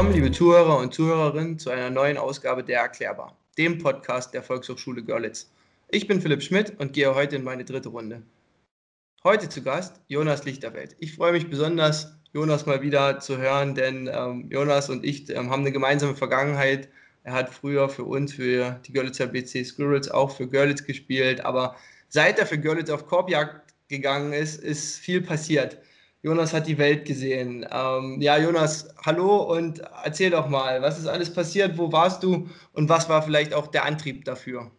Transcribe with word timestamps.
willkommen, 0.00 0.14
liebe 0.14 0.32
Zuhörer 0.32 0.78
und 0.78 0.94
Zuhörerinnen, 0.94 1.58
zu 1.58 1.68
einer 1.68 1.90
neuen 1.90 2.16
Ausgabe 2.16 2.64
der 2.64 2.80
Erklärbar, 2.80 3.36
dem 3.58 3.76
Podcast 3.76 4.32
der 4.32 4.42
Volkshochschule 4.42 5.02
Görlitz. 5.02 5.50
Ich 5.90 6.06
bin 6.06 6.22
Philipp 6.22 6.42
Schmidt 6.42 6.72
und 6.78 6.94
gehe 6.94 7.14
heute 7.14 7.36
in 7.36 7.44
meine 7.44 7.66
dritte 7.66 7.90
Runde. 7.90 8.22
Heute 9.24 9.50
zu 9.50 9.62
Gast 9.62 10.00
Jonas 10.08 10.46
Lichterfeld. 10.46 10.96
Ich 11.00 11.16
freue 11.16 11.32
mich 11.32 11.50
besonders, 11.50 12.16
Jonas 12.32 12.64
mal 12.64 12.80
wieder 12.80 13.20
zu 13.20 13.36
hören, 13.36 13.74
denn 13.74 14.08
ähm, 14.10 14.46
Jonas 14.48 14.88
und 14.88 15.04
ich 15.04 15.28
ähm, 15.28 15.50
haben 15.50 15.60
eine 15.60 15.72
gemeinsame 15.72 16.16
Vergangenheit. 16.16 16.88
Er 17.22 17.34
hat 17.34 17.50
früher 17.50 17.90
für 17.90 18.04
uns, 18.04 18.32
für 18.32 18.80
die 18.86 18.94
Görlitzer 18.94 19.26
BC 19.26 19.66
Squirrels, 19.66 20.10
auch 20.10 20.34
für 20.34 20.48
Görlitz 20.48 20.82
gespielt, 20.82 21.44
aber 21.44 21.76
seit 22.08 22.38
er 22.38 22.46
für 22.46 22.56
Görlitz 22.58 22.88
auf 22.88 23.06
Korbjagd 23.06 23.74
gegangen 23.88 24.32
ist, 24.32 24.62
ist 24.62 24.96
viel 24.96 25.20
passiert. 25.20 25.76
Jonas 26.22 26.52
hat 26.52 26.66
die 26.66 26.76
Welt 26.76 27.06
gesehen. 27.06 27.66
Ähm, 27.70 28.20
ja, 28.20 28.36
Jonas, 28.38 28.94
hallo 29.04 29.54
und 29.54 29.80
erzähl 30.04 30.30
doch 30.30 30.48
mal, 30.48 30.82
was 30.82 30.98
ist 30.98 31.06
alles 31.06 31.32
passiert, 31.32 31.78
wo 31.78 31.90
warst 31.92 32.22
du 32.22 32.48
und 32.72 32.88
was 32.88 33.08
war 33.08 33.22
vielleicht 33.22 33.54
auch 33.54 33.68
der 33.68 33.86
Antrieb 33.86 34.24
dafür? 34.26 34.70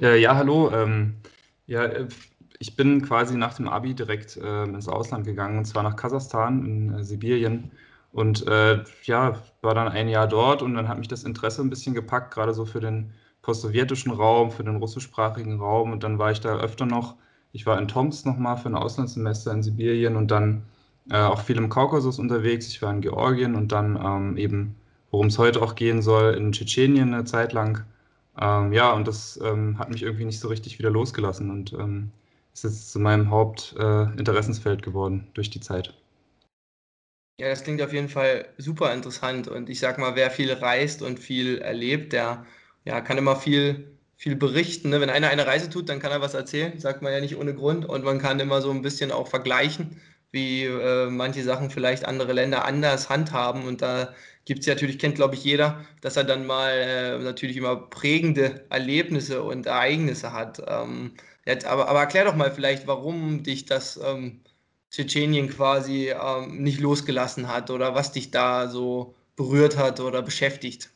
Ja, 0.00 0.14
ja 0.14 0.36
hallo. 0.36 0.70
Ähm, 0.70 1.14
ja, 1.66 1.84
äh, 1.84 2.08
ich 2.58 2.76
bin 2.76 3.00
quasi 3.02 3.36
nach 3.36 3.54
dem 3.54 3.68
Abi 3.68 3.94
direkt 3.94 4.36
äh, 4.36 4.64
ins 4.64 4.86
Ausland 4.86 5.24
gegangen, 5.24 5.56
und 5.56 5.64
zwar 5.64 5.82
nach 5.82 5.96
Kasachstan 5.96 6.66
in 6.66 6.94
äh, 6.94 7.04
Sibirien. 7.04 7.70
Und 8.12 8.46
äh, 8.46 8.82
ja, 9.04 9.40
war 9.62 9.74
dann 9.74 9.88
ein 9.88 10.08
Jahr 10.08 10.26
dort 10.26 10.62
und 10.62 10.74
dann 10.74 10.88
hat 10.88 10.98
mich 10.98 11.08
das 11.08 11.24
Interesse 11.24 11.62
ein 11.62 11.70
bisschen 11.70 11.94
gepackt, 11.94 12.34
gerade 12.34 12.52
so 12.52 12.66
für 12.66 12.80
den 12.80 13.12
postsowjetischen 13.40 14.12
Raum, 14.12 14.50
für 14.50 14.64
den 14.64 14.76
russischsprachigen 14.76 15.58
Raum. 15.58 15.92
Und 15.92 16.02
dann 16.02 16.18
war 16.18 16.32
ich 16.32 16.40
da 16.40 16.58
öfter 16.58 16.84
noch. 16.84 17.16
Ich 17.52 17.66
war 17.66 17.78
in 17.78 17.88
Tomsk 17.88 18.26
nochmal 18.26 18.56
für 18.56 18.68
ein 18.68 18.74
Auslandssemester 18.74 19.52
in 19.52 19.62
Sibirien 19.62 20.16
und 20.16 20.30
dann 20.30 20.62
äh, 21.10 21.16
auch 21.18 21.40
viel 21.40 21.56
im 21.56 21.68
Kaukasus 21.68 22.18
unterwegs. 22.18 22.68
Ich 22.68 22.80
war 22.82 22.92
in 22.92 23.00
Georgien 23.00 23.54
und 23.54 23.72
dann 23.72 23.96
ähm, 23.96 24.36
eben, 24.36 24.76
worum 25.10 25.26
es 25.26 25.38
heute 25.38 25.62
auch 25.62 25.74
gehen 25.74 26.02
soll, 26.02 26.34
in 26.34 26.52
Tschetschenien 26.52 27.12
eine 27.12 27.24
Zeit 27.24 27.52
lang. 27.52 27.84
Ähm, 28.40 28.72
ja, 28.72 28.92
und 28.92 29.08
das 29.08 29.38
ähm, 29.42 29.78
hat 29.78 29.90
mich 29.90 30.02
irgendwie 30.02 30.24
nicht 30.24 30.40
so 30.40 30.48
richtig 30.48 30.78
wieder 30.78 30.90
losgelassen. 30.90 31.50
Und 31.50 31.72
ähm, 31.72 32.12
ist 32.52 32.64
jetzt 32.64 32.92
zu 32.92 32.98
meinem 32.98 33.30
Hauptinteressensfeld 33.30 34.80
äh, 34.80 34.84
geworden 34.84 35.28
durch 35.34 35.50
die 35.50 35.60
Zeit. 35.60 35.94
Ja, 37.40 37.48
das 37.48 37.64
klingt 37.64 37.80
auf 37.80 37.92
jeden 37.92 38.08
Fall 38.08 38.48
super 38.58 38.92
interessant. 38.92 39.48
Und 39.48 39.70
ich 39.70 39.80
sag 39.80 39.98
mal, 39.98 40.14
wer 40.14 40.30
viel 40.30 40.52
reist 40.52 41.02
und 41.02 41.18
viel 41.18 41.58
erlebt, 41.58 42.12
der 42.12 42.44
ja, 42.84 43.00
kann 43.00 43.18
immer 43.18 43.36
viel, 43.36 43.90
viel 44.20 44.36
berichten. 44.36 44.90
Ne? 44.90 45.00
Wenn 45.00 45.10
einer 45.10 45.28
eine 45.30 45.46
Reise 45.46 45.70
tut, 45.70 45.88
dann 45.88 45.98
kann 46.00 46.12
er 46.12 46.20
was 46.20 46.34
erzählen, 46.34 46.78
sagt 46.78 47.02
man 47.02 47.12
ja 47.12 47.20
nicht 47.20 47.36
ohne 47.36 47.54
Grund. 47.54 47.86
Und 47.86 48.04
man 48.04 48.18
kann 48.18 48.40
immer 48.40 48.60
so 48.62 48.70
ein 48.70 48.82
bisschen 48.82 49.12
auch 49.12 49.28
vergleichen, 49.28 50.00
wie 50.30 50.64
äh, 50.64 51.08
manche 51.10 51.42
Sachen 51.42 51.70
vielleicht 51.70 52.04
andere 52.04 52.32
Länder 52.34 52.64
anders 52.64 53.08
handhaben. 53.08 53.64
Und 53.64 53.82
da 53.82 54.14
gibt 54.44 54.60
es 54.60 54.66
ja 54.66 54.74
natürlich, 54.74 54.98
kennt 54.98 55.16
glaube 55.16 55.34
ich 55.36 55.44
jeder, 55.44 55.84
dass 56.02 56.16
er 56.16 56.24
dann 56.24 56.46
mal 56.46 56.70
äh, 56.70 57.18
natürlich 57.18 57.56
immer 57.56 57.76
prägende 57.76 58.66
Erlebnisse 58.70 59.42
und 59.42 59.66
Ereignisse 59.66 60.32
hat. 60.32 60.62
Ähm, 60.68 61.12
Jetzt, 61.46 61.64
aber, 61.66 61.88
aber 61.88 62.00
erklär 62.00 62.24
doch 62.26 62.36
mal 62.36 62.52
vielleicht, 62.52 62.86
warum 62.86 63.42
dich 63.42 63.64
das 63.66 63.98
ähm, 64.02 64.40
Tschetschenien 64.90 65.48
quasi 65.48 66.10
ähm, 66.10 66.62
nicht 66.62 66.80
losgelassen 66.80 67.48
hat 67.48 67.70
oder 67.70 67.94
was 67.94 68.12
dich 68.12 68.30
da 68.30 68.68
so 68.68 69.14
berührt 69.36 69.76
hat 69.76 70.00
oder 70.00 70.22
beschäftigt. 70.22 70.90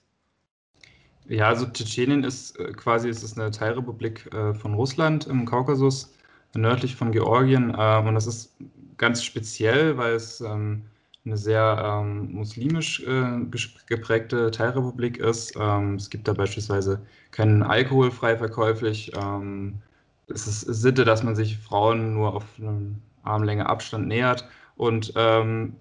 Ja, 1.28 1.48
also 1.48 1.67
Tschetschenien 1.67 2.22
ist 2.25 2.58
äh, 2.58 2.72
quasi 2.72 3.08
ist 3.08 3.22
es 3.22 3.36
eine 3.39 3.50
Teilrepublik 3.50 4.33
äh, 4.33 4.55
von 4.55 4.75
Russland 4.75 5.27
im 5.27 5.47
Kaukasus, 5.47 6.12
nördlich 6.55 6.97
von 6.97 7.12
Georgien. 7.12 7.70
Äh, 7.75 7.98
und 8.06 8.14
das 8.14 8.27
ist 8.27 8.55
ganz 8.98 9.22
speziell, 9.22 9.97
weil 9.97 10.14
es 10.14 10.41
ähm, 10.42 10.83
eine 11.25 11.36
sehr 11.39 11.83
ähm, 11.83 12.33
muslimisch 12.33 13.00
äh, 13.06 13.41
geprägte 13.87 14.50
Teilrepublik 14.50 15.16
ist. 15.19 15.54
Ähm, 15.59 15.94
es 15.94 16.10
gibt 16.10 16.28
da 16.28 16.34
beispielsweise 16.34 17.00
keinen 17.31 17.62
Alkohol 17.62 18.10
frei 18.10 18.37
verkäuflich. 18.37 19.12
Ähm, 19.16 19.81
es 20.27 20.47
ist 20.47 20.60
Sitte, 20.62 21.04
dass 21.04 21.22
man 21.22 21.37
sich 21.37 21.59
Frauen 21.59 22.15
nur 22.15 22.34
auf 22.34 22.44
eine 22.59 22.97
Armlänge 23.22 23.66
Abstand 23.66 24.09
nähert. 24.09 24.47
Und 24.77 25.12
ähm, 25.16 25.77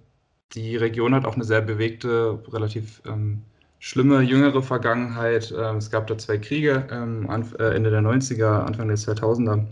die 0.53 0.78
Region 0.78 1.13
hat 1.16 1.25
auch 1.25 1.35
eine 1.35 1.44
sehr 1.44 1.62
bewegte, 1.62 2.41
relativ 2.50 3.01
ähm, 3.06 3.41
schlimme 3.83 4.21
jüngere 4.21 4.63
Vergangenheit. 4.63 5.53
Ähm, 5.57 5.75
es 5.75 5.91
gab 5.91 6.07
da 6.07 6.17
zwei 6.17 6.38
Kriege, 6.38 6.88
ähm, 6.89 7.27
äh, 7.59 7.75
Ende 7.75 7.89
der 7.89 7.99
90er, 7.99 8.63
Anfang 8.63 8.88
der 8.88 8.95
2000er. 8.95 9.66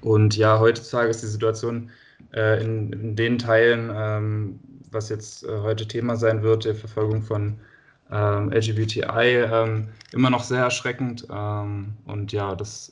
Und 0.00 0.36
ja, 0.36 0.58
heutzutage 0.58 1.10
ist 1.10 1.22
die 1.22 1.28
Situation 1.28 1.90
äh, 2.34 2.60
in, 2.60 2.92
in, 2.92 3.14
den 3.14 3.38
Teilen, 3.38 3.88
ähm, 3.94 4.58
was 4.90 5.10
jetzt 5.10 5.44
äh, 5.44 5.60
heute 5.60 5.86
Thema 5.86 6.16
sein 6.16 6.42
wird, 6.42 6.64
der 6.64 6.74
Verfolgung 6.74 7.22
von 7.22 7.58
LGBTI, 8.12 9.86
immer 10.10 10.30
noch 10.30 10.42
sehr 10.42 10.64
erschreckend. 10.64 11.28
Und 11.30 12.32
ja, 12.32 12.56
das 12.56 12.90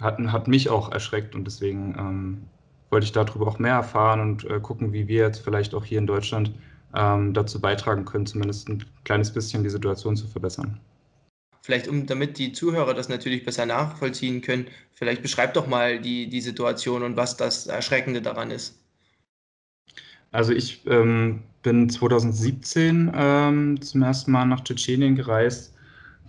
hat, 0.00 0.18
hat 0.20 0.46
mich 0.46 0.70
auch 0.70 0.92
erschreckt 0.92 1.34
und 1.34 1.44
deswegen 1.44 2.46
wollte 2.90 3.04
ich 3.06 3.10
darüber 3.10 3.48
auch 3.48 3.58
mehr 3.58 3.74
erfahren 3.74 4.20
und 4.20 4.62
gucken, 4.62 4.92
wie 4.92 5.08
wir 5.08 5.24
jetzt 5.24 5.40
vielleicht 5.40 5.74
auch 5.74 5.84
hier 5.84 5.98
in 5.98 6.06
Deutschland 6.06 6.52
ähm, 6.94 7.32
dazu 7.34 7.60
beitragen 7.60 8.04
können, 8.04 8.26
zumindest 8.26 8.68
ein 8.68 8.84
kleines 9.04 9.32
bisschen 9.32 9.62
die 9.62 9.70
Situation 9.70 10.16
zu 10.16 10.26
verbessern. 10.26 10.80
Vielleicht, 11.62 11.88
um 11.88 12.06
damit 12.06 12.38
die 12.38 12.52
Zuhörer 12.52 12.94
das 12.94 13.08
natürlich 13.08 13.44
besser 13.44 13.66
nachvollziehen 13.66 14.40
können, 14.40 14.66
vielleicht 14.92 15.22
beschreib 15.22 15.54
doch 15.54 15.66
mal 15.66 16.00
die, 16.00 16.28
die 16.28 16.40
Situation 16.40 17.02
und 17.02 17.16
was 17.16 17.36
das 17.36 17.66
Erschreckende 17.66 18.22
daran 18.22 18.50
ist. 18.50 18.78
Also 20.32 20.52
ich 20.52 20.86
ähm, 20.86 21.42
bin 21.62 21.90
2017 21.90 23.12
ähm, 23.14 23.80
zum 23.82 24.02
ersten 24.02 24.32
Mal 24.32 24.46
nach 24.46 24.62
Tschetschenien 24.62 25.16
gereist, 25.16 25.74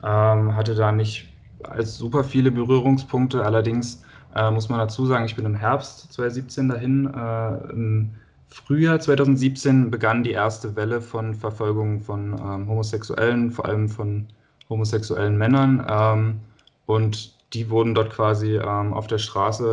ähm, 0.04 0.56
hatte 0.56 0.76
da 0.76 0.92
nicht 0.92 1.30
als 1.64 1.98
super 1.98 2.24
viele 2.24 2.52
Berührungspunkte. 2.52 3.44
Allerdings 3.46 4.04
äh, 4.36 4.50
muss 4.52 4.70
man 4.70 4.80
dazu 4.80 5.06
sagen, 5.06 5.26
ich 5.26 5.36
bin 5.36 5.46
im 5.46 5.56
Herbst 5.56 6.12
2017 6.14 6.70
dahin. 6.70 7.06
Äh, 7.14 7.72
Im 7.72 8.10
Frühjahr 8.52 9.00
2017 9.00 9.90
begann 9.90 10.24
die 10.24 10.32
erste 10.32 10.76
Welle 10.76 11.00
von 11.00 11.34
Verfolgung 11.34 12.02
von 12.02 12.34
ähm, 12.34 12.68
Homosexuellen, 12.68 13.50
vor 13.50 13.66
allem 13.66 13.88
von 13.88 14.28
homosexuellen 14.70 15.38
Männern. 15.38 15.86
Ähm, 15.90 16.40
und 16.86 17.34
die 17.54 17.70
wurden 17.70 17.96
dort 17.96 18.12
quasi 18.12 18.58
ähm, 18.58 18.94
auf 18.94 19.08
der 19.08 19.20
Straße 19.20 19.64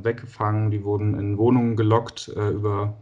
äh, 0.00 0.04
weggefangen, 0.04 0.70
die 0.70 0.82
wurden 0.82 1.18
in 1.18 1.36
Wohnungen 1.36 1.76
gelockt 1.76 2.32
äh, 2.34 2.48
über 2.48 2.94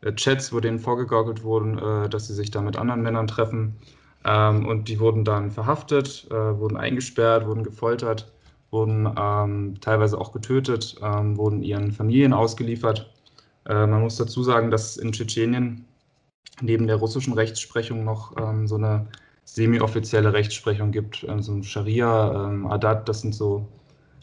äh, 0.00 0.12
Chats, 0.14 0.54
wo 0.54 0.60
denen 0.60 0.78
vorgegaukelt 0.78 1.42
wurden, 1.42 1.78
äh, 1.78 2.08
dass 2.08 2.28
sie 2.28 2.34
sich 2.34 2.50
da 2.50 2.62
mit 2.62 2.78
anderen 2.78 3.02
Männern 3.02 3.26
treffen. 3.26 3.76
Ähm, 4.24 4.66
und 4.66 4.88
die 4.88 5.00
wurden 5.00 5.24
dann 5.24 5.50
verhaftet, 5.50 6.26
äh, 6.30 6.34
wurden 6.34 6.78
eingesperrt, 6.78 7.46
wurden 7.46 7.62
gefoltert, 7.62 8.32
wurden 8.70 9.06
ähm, 9.18 9.74
teilweise 9.82 10.18
auch 10.18 10.32
getötet, 10.32 10.96
ähm, 11.02 11.36
wurden 11.36 11.62
ihren 11.62 11.92
Familien 11.92 12.32
ausgeliefert. 12.32 13.10
Äh, 13.68 13.86
man 13.86 14.02
muss 14.02 14.16
dazu 14.16 14.42
sagen, 14.42 14.70
dass 14.70 14.96
in 14.96 15.12
Tschetschenien 15.12 15.84
neben 16.60 16.86
der 16.86 16.96
russischen 16.96 17.34
Rechtsprechung 17.34 18.04
noch 18.04 18.36
ähm, 18.36 18.66
so 18.66 18.76
eine 18.76 19.06
semi-offizielle 19.44 20.32
Rechtsprechung 20.32 20.90
gibt, 20.90 21.24
äh, 21.24 21.42
so 21.42 21.52
ein 21.52 21.62
Scharia, 21.62 22.48
ähm, 22.48 22.66
Adat, 22.66 23.08
das 23.08 23.20
sind 23.20 23.34
so, 23.34 23.66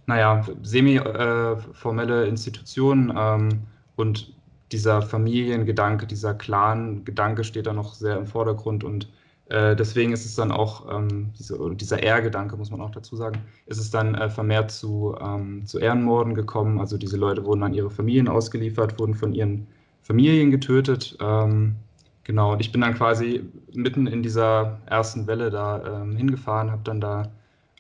naja, 0.08 0.46
semi-formelle 0.62 2.26
Institutionen 2.28 3.14
ähm, 3.16 3.62
und 3.96 4.34
dieser 4.72 5.02
Familiengedanke, 5.02 6.08
dieser 6.08 6.34
Clan-Gedanke 6.34 7.44
steht 7.44 7.68
da 7.68 7.74
noch 7.74 7.94
sehr 7.94 8.18
im 8.18 8.26
Vordergrund 8.28 8.84
und 8.84 9.10
äh, 9.50 9.76
deswegen 9.76 10.12
ist 10.12 10.26
es 10.26 10.36
dann 10.36 10.52
auch, 10.52 10.92
ähm, 10.92 11.32
diese, 11.38 11.58
dieser 11.76 12.02
Ehrgedanke, 12.02 12.58
muss 12.58 12.72
man 12.72 12.82
auch 12.82 12.90
dazu 12.90 13.16
sagen, 13.16 13.42
ist 13.68 13.78
es 13.78 13.92
dann 13.92 14.16
äh, 14.16 14.30
vermehrt 14.30 14.72
zu, 14.72 15.16
ähm, 15.22 15.66
zu 15.66 15.80
Ehrenmorden 15.80 16.34
gekommen. 16.34 16.80
Also 16.80 16.98
diese 16.98 17.18
Leute 17.18 17.46
wurden 17.46 17.64
an 17.64 17.74
ihre 17.74 17.92
Familien 17.92 18.28
ausgeliefert, 18.28 19.00
wurden 19.00 19.14
von 19.14 19.34
ihren 19.34 19.68
Familien 20.02 20.50
getötet. 20.50 21.16
Ähm, 21.22 21.76
genau, 22.24 22.54
und 22.54 22.60
ich 22.60 22.72
bin 22.72 22.82
dann 22.82 22.96
quasi 22.96 23.44
mitten 23.74 24.08
in 24.08 24.24
dieser 24.24 24.80
ersten 24.88 25.28
Welle 25.28 25.52
da 25.52 26.02
ähm, 26.02 26.16
hingefahren, 26.16 26.72
habe 26.72 26.82
dann 26.84 27.00
da 27.00 27.32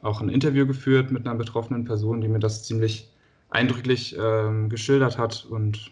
auch 0.04 0.22
ein 0.22 0.30
Interview 0.30 0.68
geführt 0.68 1.12
mit 1.12 1.26
einer 1.26 1.36
betroffenen 1.36 1.86
Person, 1.86 2.22
die 2.22 2.28
mir 2.28 2.40
das 2.40 2.64
ziemlich 2.64 3.12
eindrücklich 3.50 4.16
ähm, 4.20 4.70
geschildert 4.70 5.18
hat. 5.18 5.48
Und 5.50 5.92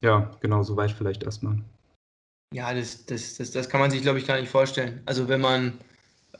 ja, 0.00 0.30
genau, 0.40 0.62
so 0.62 0.76
war 0.76 0.86
ich 0.86 0.94
vielleicht 0.94 1.24
erstmal. 1.24 1.58
Ja, 2.52 2.74
das, 2.74 3.06
das, 3.06 3.36
das, 3.36 3.52
das 3.52 3.68
kann 3.68 3.80
man 3.80 3.90
sich, 3.92 4.02
glaube 4.02 4.18
ich, 4.18 4.26
gar 4.26 4.40
nicht 4.40 4.50
vorstellen. 4.50 5.02
Also 5.06 5.28
wenn 5.28 5.40
man 5.40 5.78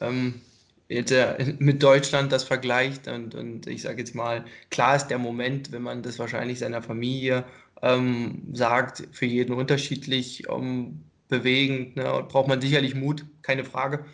ähm, 0.01 0.41
jetzt 0.89 1.11
äh, 1.11 1.55
mit 1.59 1.81
Deutschland 1.83 2.31
das 2.31 2.43
vergleicht 2.43 3.07
und, 3.07 3.33
und 3.35 3.67
ich 3.67 3.81
sage 3.83 3.99
jetzt 3.99 4.13
mal, 4.15 4.45
klar 4.69 4.95
ist 4.97 5.07
der 5.07 5.19
Moment, 5.19 5.71
wenn 5.71 5.81
man 5.83 6.03
das 6.03 6.19
wahrscheinlich 6.19 6.59
seiner 6.59 6.81
Familie 6.81 7.45
ähm, 7.81 8.43
sagt, 8.53 9.07
für 9.13 9.25
jeden 9.25 9.53
unterschiedlich 9.53 10.49
ähm, 10.49 11.05
bewegend, 11.29 11.95
ne, 11.95 12.25
braucht 12.27 12.47
man 12.49 12.59
sicherlich 12.61 12.93
Mut, 12.95 13.25
keine 13.41 13.63
Frage. 13.63 14.05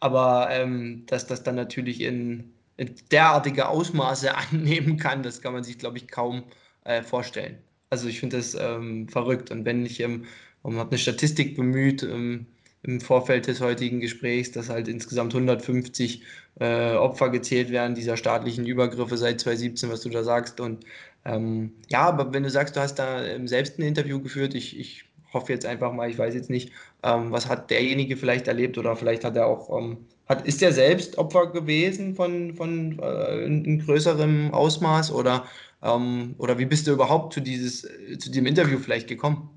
Aber 0.00 0.48
ähm, 0.50 1.04
dass 1.06 1.26
das 1.26 1.42
dann 1.42 1.54
natürlich 1.54 2.02
in, 2.02 2.52
in, 2.76 2.94
derartige 3.10 3.68
Ausmaße 3.68 4.34
annehmen 4.52 4.98
kann, 4.98 5.22
das 5.22 5.40
kann 5.40 5.54
man 5.54 5.64
sich, 5.64 5.78
glaube 5.78 5.96
ich, 5.96 6.08
kaum 6.08 6.44
äh, 6.84 7.02
vorstellen. 7.02 7.58
Also 7.88 8.08
ich 8.08 8.20
finde 8.20 8.36
das 8.36 8.54
ähm, 8.54 9.08
verrückt. 9.08 9.50
Und 9.50 9.64
wenn 9.64 9.86
ich 9.86 10.00
im 10.00 10.26
ähm, 10.66 10.78
habe 10.78 10.90
eine 10.90 10.98
Statistik 10.98 11.56
bemüht, 11.56 12.02
ähm, 12.02 12.46
im 12.82 13.00
Vorfeld 13.00 13.46
des 13.46 13.60
heutigen 13.60 14.00
Gesprächs, 14.00 14.52
dass 14.52 14.68
halt 14.68 14.88
insgesamt 14.88 15.34
150 15.34 16.22
äh, 16.60 16.92
Opfer 16.94 17.30
gezählt 17.30 17.70
werden 17.70 17.94
dieser 17.94 18.16
staatlichen 18.16 18.66
Übergriffe 18.66 19.16
seit 19.16 19.40
2017, 19.40 19.90
was 19.90 20.02
du 20.02 20.08
da 20.08 20.22
sagst. 20.22 20.60
Und 20.60 20.84
ähm, 21.24 21.72
ja, 21.88 22.06
aber 22.06 22.32
wenn 22.32 22.44
du 22.44 22.50
sagst, 22.50 22.76
du 22.76 22.80
hast 22.80 22.96
da 22.96 23.22
selbst 23.46 23.78
ein 23.78 23.82
Interview 23.82 24.20
geführt, 24.20 24.54
ich, 24.54 24.78
ich 24.78 25.04
hoffe 25.32 25.52
jetzt 25.52 25.66
einfach 25.66 25.92
mal, 25.92 26.08
ich 26.08 26.18
weiß 26.18 26.34
jetzt 26.34 26.50
nicht, 26.50 26.72
ähm, 27.02 27.32
was 27.32 27.48
hat 27.48 27.70
derjenige 27.70 28.16
vielleicht 28.16 28.46
erlebt 28.48 28.78
oder 28.78 28.94
vielleicht 28.96 29.24
hat 29.24 29.36
er 29.36 29.46
auch, 29.46 29.76
ähm, 29.76 29.98
hat, 30.28 30.46
ist 30.46 30.62
er 30.62 30.72
selbst 30.72 31.18
Opfer 31.18 31.48
gewesen 31.48 32.14
von, 32.14 32.54
von 32.54 32.98
äh, 33.00 33.44
in 33.44 33.80
größerem 33.80 34.52
Ausmaß 34.52 35.12
oder, 35.12 35.44
ähm, 35.82 36.36
oder 36.38 36.58
wie 36.58 36.66
bist 36.66 36.86
du 36.86 36.92
überhaupt 36.92 37.32
zu, 37.34 37.40
dieses, 37.40 37.82
zu 37.82 38.30
diesem 38.30 38.46
Interview 38.46 38.78
vielleicht 38.78 39.08
gekommen? 39.08 39.55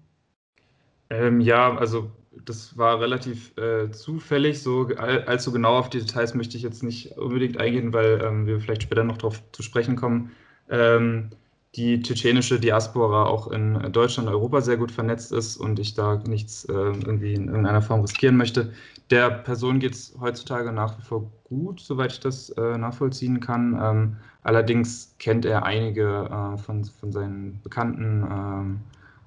Ähm, 1.10 1.42
ja, 1.42 1.76
also 1.76 2.12
das 2.46 2.78
war 2.78 3.00
relativ 3.00 3.58
äh, 3.58 3.92
zufällig. 3.92 4.62
So 4.62 4.88
all, 4.98 5.24
allzu 5.26 5.52
genau 5.52 5.78
auf 5.78 5.90
die 5.90 6.00
Details 6.00 6.36
möchte 6.36 6.58
ich 6.58 6.64
jetzt 6.64 6.84
nicht 6.84 7.18
unbedingt 7.18 7.58
eingehen, 7.60 7.94
weil 7.94 8.22
ähm, 8.24 8.46
wir 8.46 8.60
vielleicht 8.60 8.84
später 8.84 9.04
noch 9.04 9.18
darauf 9.18 9.42
zu 9.52 9.64
sprechen 9.64 9.96
kommen. 9.96 10.32
Ähm, 10.70 11.32
die 11.76 12.02
tschetschenische 12.02 12.60
Diaspora 12.60 13.26
auch 13.26 13.52
in 13.52 13.92
Deutschland 13.92 14.28
und 14.28 14.34
Europa 14.34 14.62
sehr 14.62 14.78
gut 14.78 14.92
vernetzt 14.92 15.32
ist 15.32 15.58
und 15.58 15.78
ich 15.80 15.94
da 15.94 16.16
nichts 16.26 16.66
äh, 16.66 16.74
irgendwie 16.74 17.34
in 17.34 17.48
irgendeiner 17.48 17.82
Form 17.82 18.02
riskieren 18.02 18.38
möchte. 18.38 18.74
Der 19.12 19.30
Person 19.30 19.80
geht 19.80 19.94
es 19.94 20.16
heutzutage 20.20 20.72
nach 20.72 20.98
wie 20.98 21.04
vor 21.04 21.32
gut, 21.44 21.80
soweit 21.80 22.12
ich 22.12 22.20
das 22.20 22.50
äh, 22.52 22.78
nachvollziehen 22.78 23.40
kann. 23.40 23.80
Ähm, 23.82 24.18
allerdings 24.42 25.16
kennt 25.20 25.46
er 25.46 25.64
einige 25.64 26.30
äh, 26.32 26.58
von, 26.58 26.86
von 26.86 27.12
seinen 27.12 27.60
Bekannten, 27.62 28.24
ähm, 28.24 28.80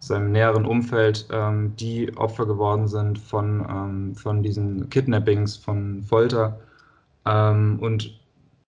seinem 0.03 0.33
näheren 0.33 0.67
Umfeld, 0.67 1.29
ähm, 1.31 1.77
die 1.77 2.17
Opfer 2.17 2.47
geworden 2.47 2.89
sind 2.89 3.19
von, 3.19 3.67
ähm, 3.69 4.15
von 4.15 4.43
diesen 4.43 4.91
Kidnappings, 4.91 5.57
von 5.57 6.03
Folter. 6.03 6.61
Ähm, 7.25 7.79
und 7.81 8.21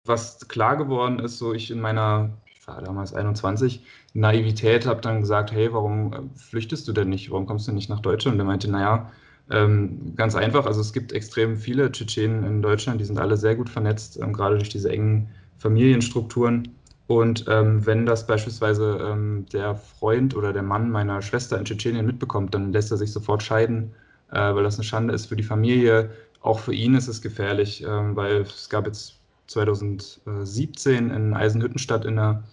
was 0.05 0.47
klar 0.47 0.77
geworden 0.77 1.19
ist, 1.19 1.39
so 1.39 1.53
ich 1.53 1.71
in 1.71 1.81
meiner 1.81 2.29
war 2.67 2.81
damals 2.81 3.13
21, 3.13 3.83
Naivität, 4.13 4.85
habe 4.85 5.01
dann 5.01 5.21
gesagt, 5.21 5.51
hey, 5.51 5.71
warum 5.73 6.13
äh, 6.13 6.19
flüchtest 6.35 6.87
du 6.87 6.93
denn 6.93 7.09
nicht? 7.09 7.31
Warum 7.31 7.45
kommst 7.45 7.67
du 7.67 7.71
nicht 7.71 7.89
nach 7.89 7.99
Deutschland? 7.99 8.35
Und 8.35 8.39
er 8.41 8.45
meinte, 8.45 8.69
naja, 8.69 9.11
ähm, 9.51 10.13
ganz 10.15 10.35
einfach, 10.35 10.65
also 10.65 10.81
es 10.81 10.93
gibt 10.93 11.11
extrem 11.13 11.57
viele 11.57 11.91
Tschetschenen 11.91 12.43
in 12.43 12.61
Deutschland, 12.61 12.99
die 12.99 13.05
sind 13.05 13.19
alle 13.19 13.37
sehr 13.37 13.55
gut 13.55 13.69
vernetzt, 13.69 14.19
ähm, 14.21 14.33
gerade 14.33 14.57
durch 14.57 14.69
diese 14.69 14.89
engen 14.91 15.29
Familienstrukturen. 15.57 16.69
Und 17.07 17.45
ähm, 17.47 17.85
wenn 17.85 18.05
das 18.05 18.25
beispielsweise 18.25 18.97
ähm, 19.01 19.45
der 19.53 19.75
Freund 19.75 20.35
oder 20.35 20.53
der 20.53 20.63
Mann 20.63 20.89
meiner 20.89 21.21
Schwester 21.21 21.57
in 21.57 21.65
Tschetschenien 21.65 22.05
mitbekommt, 22.05 22.53
dann 22.53 22.71
lässt 22.71 22.91
er 22.91 22.97
sich 22.97 23.11
sofort 23.11 23.43
scheiden, 23.43 23.93
äh, 24.31 24.53
weil 24.55 24.63
das 24.63 24.75
eine 24.75 24.83
Schande 24.83 25.13
ist 25.13 25.27
für 25.27 25.35
die 25.35 25.43
Familie. 25.43 26.09
Auch 26.41 26.59
für 26.59 26.73
ihn 26.73 26.95
ist 26.95 27.07
es 27.07 27.21
gefährlich, 27.21 27.83
äh, 27.83 28.15
weil 28.15 28.41
es 28.41 28.69
gab 28.69 28.87
jetzt 28.87 29.19
2017 29.47 31.11
in 31.11 31.33
Eisenhüttenstadt 31.35 32.05
in 32.05 32.17
einer 32.17 32.43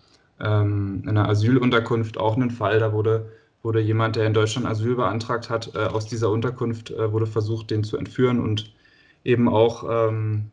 ähm, 0.42 1.02
in 1.04 1.10
einer 1.10 1.28
Asylunterkunft 1.28 2.18
auch 2.18 2.36
einen 2.36 2.50
Fall. 2.50 2.80
Da 2.80 2.92
wurde, 2.92 3.30
wurde 3.62 3.80
jemand, 3.80 4.16
der 4.16 4.26
in 4.26 4.34
Deutschland 4.34 4.66
Asyl 4.66 4.96
beantragt 4.96 5.48
hat, 5.50 5.74
äh, 5.74 5.78
aus 5.78 6.06
dieser 6.06 6.30
Unterkunft 6.30 6.90
äh, 6.90 7.12
wurde 7.12 7.26
versucht, 7.26 7.70
den 7.70 7.84
zu 7.84 7.96
entführen 7.96 8.40
und 8.40 8.74
eben 9.24 9.48
auch 9.48 9.84
ähm, 9.88 10.50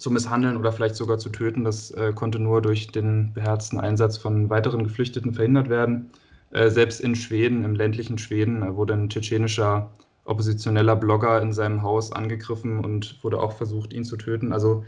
zu 0.00 0.10
misshandeln 0.10 0.56
oder 0.56 0.72
vielleicht 0.72 0.96
sogar 0.96 1.18
zu 1.18 1.28
töten. 1.28 1.62
Das 1.62 1.90
äh, 1.92 2.12
konnte 2.14 2.38
nur 2.38 2.62
durch 2.62 2.88
den 2.88 3.32
beherzten 3.34 3.78
Einsatz 3.78 4.16
von 4.16 4.48
weiteren 4.48 4.84
Geflüchteten 4.84 5.34
verhindert 5.34 5.68
werden. 5.68 6.10
Äh, 6.52 6.70
selbst 6.70 7.00
in 7.00 7.14
Schweden, 7.14 7.64
im 7.64 7.74
ländlichen 7.74 8.18
Schweden, 8.18 8.62
äh, 8.62 8.74
wurde 8.74 8.94
ein 8.94 9.10
tschetschenischer 9.10 9.90
oppositioneller 10.24 10.96
Blogger 10.96 11.40
in 11.42 11.52
seinem 11.52 11.82
Haus 11.82 12.12
angegriffen 12.12 12.82
und 12.84 13.22
wurde 13.22 13.38
auch 13.40 13.52
versucht, 13.52 13.92
ihn 13.92 14.04
zu 14.04 14.16
töten. 14.16 14.52
Also 14.52 14.84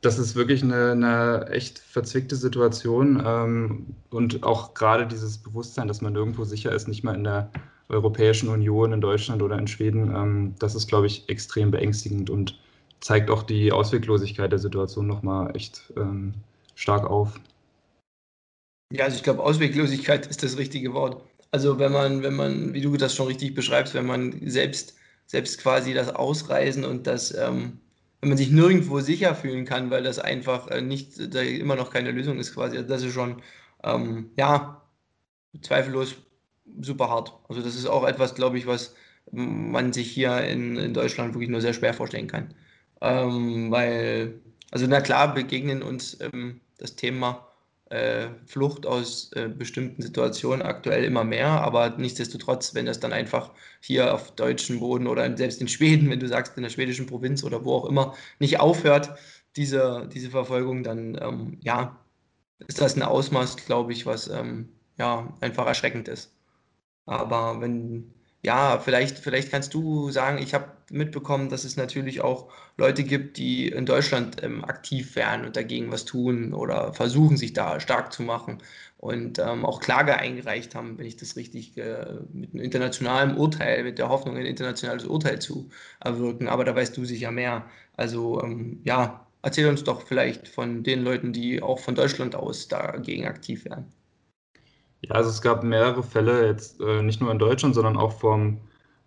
das 0.00 0.18
ist 0.18 0.34
wirklich 0.36 0.62
eine, 0.62 0.92
eine 0.92 1.48
echt 1.50 1.78
verzwickte 1.78 2.36
Situation 2.36 3.22
ähm, 3.24 3.94
und 4.08 4.42
auch 4.42 4.72
gerade 4.72 5.06
dieses 5.06 5.38
Bewusstsein, 5.38 5.88
dass 5.88 6.00
man 6.00 6.14
nirgendwo 6.14 6.44
sicher 6.44 6.72
ist, 6.72 6.88
nicht 6.88 7.04
mal 7.04 7.14
in 7.14 7.24
der 7.24 7.50
Europäischen 7.90 8.48
Union, 8.48 8.92
in 8.92 9.00
Deutschland 9.00 9.42
oder 9.42 9.58
in 9.58 9.66
Schweden, 9.66 10.14
ähm, 10.14 10.54
das 10.58 10.74
ist, 10.74 10.88
glaube 10.88 11.08
ich, 11.08 11.28
extrem 11.28 11.70
beängstigend 11.70 12.30
und 12.30 12.58
zeigt 13.00 13.30
auch 13.30 13.42
die 13.42 13.72
Ausweglosigkeit 13.72 14.52
der 14.52 14.58
Situation 14.58 15.06
nochmal 15.06 15.54
echt 15.56 15.92
ähm, 15.96 16.34
stark 16.74 17.08
auf. 17.08 17.40
Ja, 18.92 19.04
also 19.04 19.16
ich 19.16 19.22
glaube, 19.22 19.42
Ausweglosigkeit 19.42 20.26
ist 20.26 20.42
das 20.42 20.58
richtige 20.58 20.92
Wort. 20.92 21.22
Also 21.52 21.78
wenn 21.78 21.92
man, 21.92 22.22
wenn 22.22 22.34
man, 22.34 22.74
wie 22.74 22.80
du 22.80 22.96
das 22.96 23.14
schon 23.14 23.26
richtig 23.26 23.54
beschreibst, 23.54 23.94
wenn 23.94 24.06
man 24.06 24.40
selbst, 24.48 24.96
selbst 25.26 25.60
quasi 25.60 25.94
das 25.94 26.14
Ausreisen 26.14 26.84
und 26.84 27.06
das 27.06 27.34
ähm, 27.34 27.78
wenn 28.20 28.28
man 28.28 28.38
sich 28.38 28.50
nirgendwo 28.50 29.00
sicher 29.00 29.34
fühlen 29.34 29.64
kann, 29.64 29.90
weil 29.90 30.02
das 30.02 30.18
einfach 30.18 30.68
äh, 30.68 30.82
nicht, 30.82 31.34
da 31.34 31.40
immer 31.40 31.76
noch 31.76 31.90
keine 31.90 32.10
Lösung 32.10 32.38
ist 32.38 32.54
quasi. 32.54 32.76
Also 32.76 32.88
das 32.88 33.02
ist 33.02 33.14
schon, 33.14 33.42
ähm, 33.82 34.30
ja, 34.36 34.82
zweifellos 35.62 36.16
super 36.82 37.08
hart. 37.08 37.32
Also 37.48 37.62
das 37.62 37.74
ist 37.76 37.86
auch 37.86 38.06
etwas, 38.06 38.34
glaube 38.34 38.58
ich, 38.58 38.66
was 38.66 38.94
man 39.32 39.92
sich 39.92 40.10
hier 40.10 40.38
in, 40.44 40.76
in 40.76 40.94
Deutschland 40.94 41.34
wirklich 41.34 41.50
nur 41.50 41.60
sehr 41.60 41.72
schwer 41.72 41.94
vorstellen 41.94 42.26
kann. 42.26 42.54
Ähm, 43.00 43.70
weil, 43.70 44.40
also 44.70 44.86
na 44.86 45.00
klar, 45.00 45.34
begegnen 45.34 45.82
uns 45.82 46.18
ähm, 46.20 46.60
das 46.78 46.96
Thema 46.96 47.46
äh, 47.90 48.28
Flucht 48.46 48.86
aus 48.86 49.32
äh, 49.32 49.48
bestimmten 49.48 50.02
Situationen 50.02 50.62
aktuell 50.62 51.04
immer 51.04 51.24
mehr, 51.24 51.48
aber 51.48 51.90
nichtsdestotrotz, 51.90 52.74
wenn 52.74 52.86
das 52.86 53.00
dann 53.00 53.12
einfach 53.12 53.52
hier 53.80 54.14
auf 54.14 54.34
deutschem 54.36 54.80
Boden 54.80 55.06
oder 55.06 55.36
selbst 55.36 55.60
in 55.60 55.68
Schweden, 55.68 56.10
wenn 56.10 56.20
du 56.20 56.28
sagst, 56.28 56.56
in 56.56 56.62
der 56.62 56.70
schwedischen 56.70 57.06
Provinz 57.06 57.44
oder 57.44 57.64
wo 57.64 57.74
auch 57.74 57.86
immer, 57.86 58.14
nicht 58.38 58.60
aufhört, 58.60 59.10
diese, 59.56 60.08
diese 60.12 60.30
Verfolgung, 60.30 60.84
dann 60.84 61.18
ähm, 61.20 61.58
ja, 61.62 61.98
ist 62.68 62.80
das 62.80 62.96
ein 62.96 63.02
Ausmaß, 63.02 63.56
glaube 63.66 63.92
ich, 63.92 64.06
was 64.06 64.28
ähm, 64.28 64.68
ja 64.98 65.32
einfach 65.40 65.66
erschreckend 65.66 66.08
ist. 66.08 66.32
Aber 67.06 67.60
wenn 67.60 68.12
ja, 68.42 68.78
vielleicht, 68.78 69.18
vielleicht 69.18 69.50
kannst 69.50 69.74
du 69.74 70.10
sagen, 70.10 70.38
ich 70.38 70.54
habe 70.54 70.66
mitbekommen, 70.90 71.50
dass 71.50 71.64
es 71.64 71.76
natürlich 71.76 72.22
auch 72.22 72.50
Leute 72.78 73.04
gibt, 73.04 73.36
die 73.36 73.68
in 73.68 73.84
Deutschland 73.86 74.42
ähm, 74.42 74.64
aktiv 74.64 75.14
werden 75.14 75.44
und 75.44 75.56
dagegen 75.56 75.92
was 75.92 76.06
tun 76.06 76.54
oder 76.54 76.94
versuchen, 76.94 77.36
sich 77.36 77.52
da 77.52 77.80
stark 77.80 78.12
zu 78.12 78.22
machen 78.22 78.58
und 78.96 79.38
ähm, 79.38 79.66
auch 79.66 79.80
Klage 79.80 80.16
eingereicht 80.16 80.74
haben, 80.74 80.98
wenn 80.98 81.06
ich 81.06 81.16
das 81.16 81.36
richtig 81.36 81.76
äh, 81.76 82.06
mit 82.32 82.54
einem 82.54 82.62
internationalen 82.62 83.36
Urteil, 83.36 83.84
mit 83.84 83.98
der 83.98 84.08
Hoffnung, 84.08 84.36
ein 84.36 84.46
internationales 84.46 85.04
Urteil 85.04 85.38
zu 85.38 85.68
erwirken. 86.00 86.48
Aber 86.48 86.64
da 86.64 86.74
weißt 86.74 86.96
du 86.96 87.04
sicher 87.04 87.30
mehr. 87.30 87.66
Also 87.96 88.42
ähm, 88.42 88.80
ja, 88.84 89.26
erzähl 89.42 89.68
uns 89.68 89.84
doch 89.84 90.06
vielleicht 90.06 90.48
von 90.48 90.82
den 90.82 91.02
Leuten, 91.02 91.32
die 91.32 91.62
auch 91.62 91.78
von 91.78 91.94
Deutschland 91.94 92.34
aus 92.34 92.68
dagegen 92.68 93.26
aktiv 93.26 93.66
werden. 93.66 93.92
Ja, 95.02 95.14
also 95.14 95.30
es 95.30 95.40
gab 95.42 95.62
mehrere 95.64 96.02
Fälle, 96.02 96.46
jetzt 96.46 96.80
äh, 96.80 97.02
nicht 97.02 97.20
nur 97.20 97.30
in 97.30 97.38
Deutschland, 97.38 97.74
sondern 97.74 97.96
auch 97.96 98.12
vom 98.12 98.58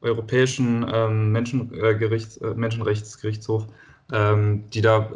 Europäischen 0.01 0.85
ähm, 0.91 1.31
Menschengerichts, 1.31 2.37
äh, 2.37 2.53
Menschenrechtsgerichtshof, 2.55 3.67
ähm, 4.11 4.69
die 4.71 4.81
da 4.81 5.09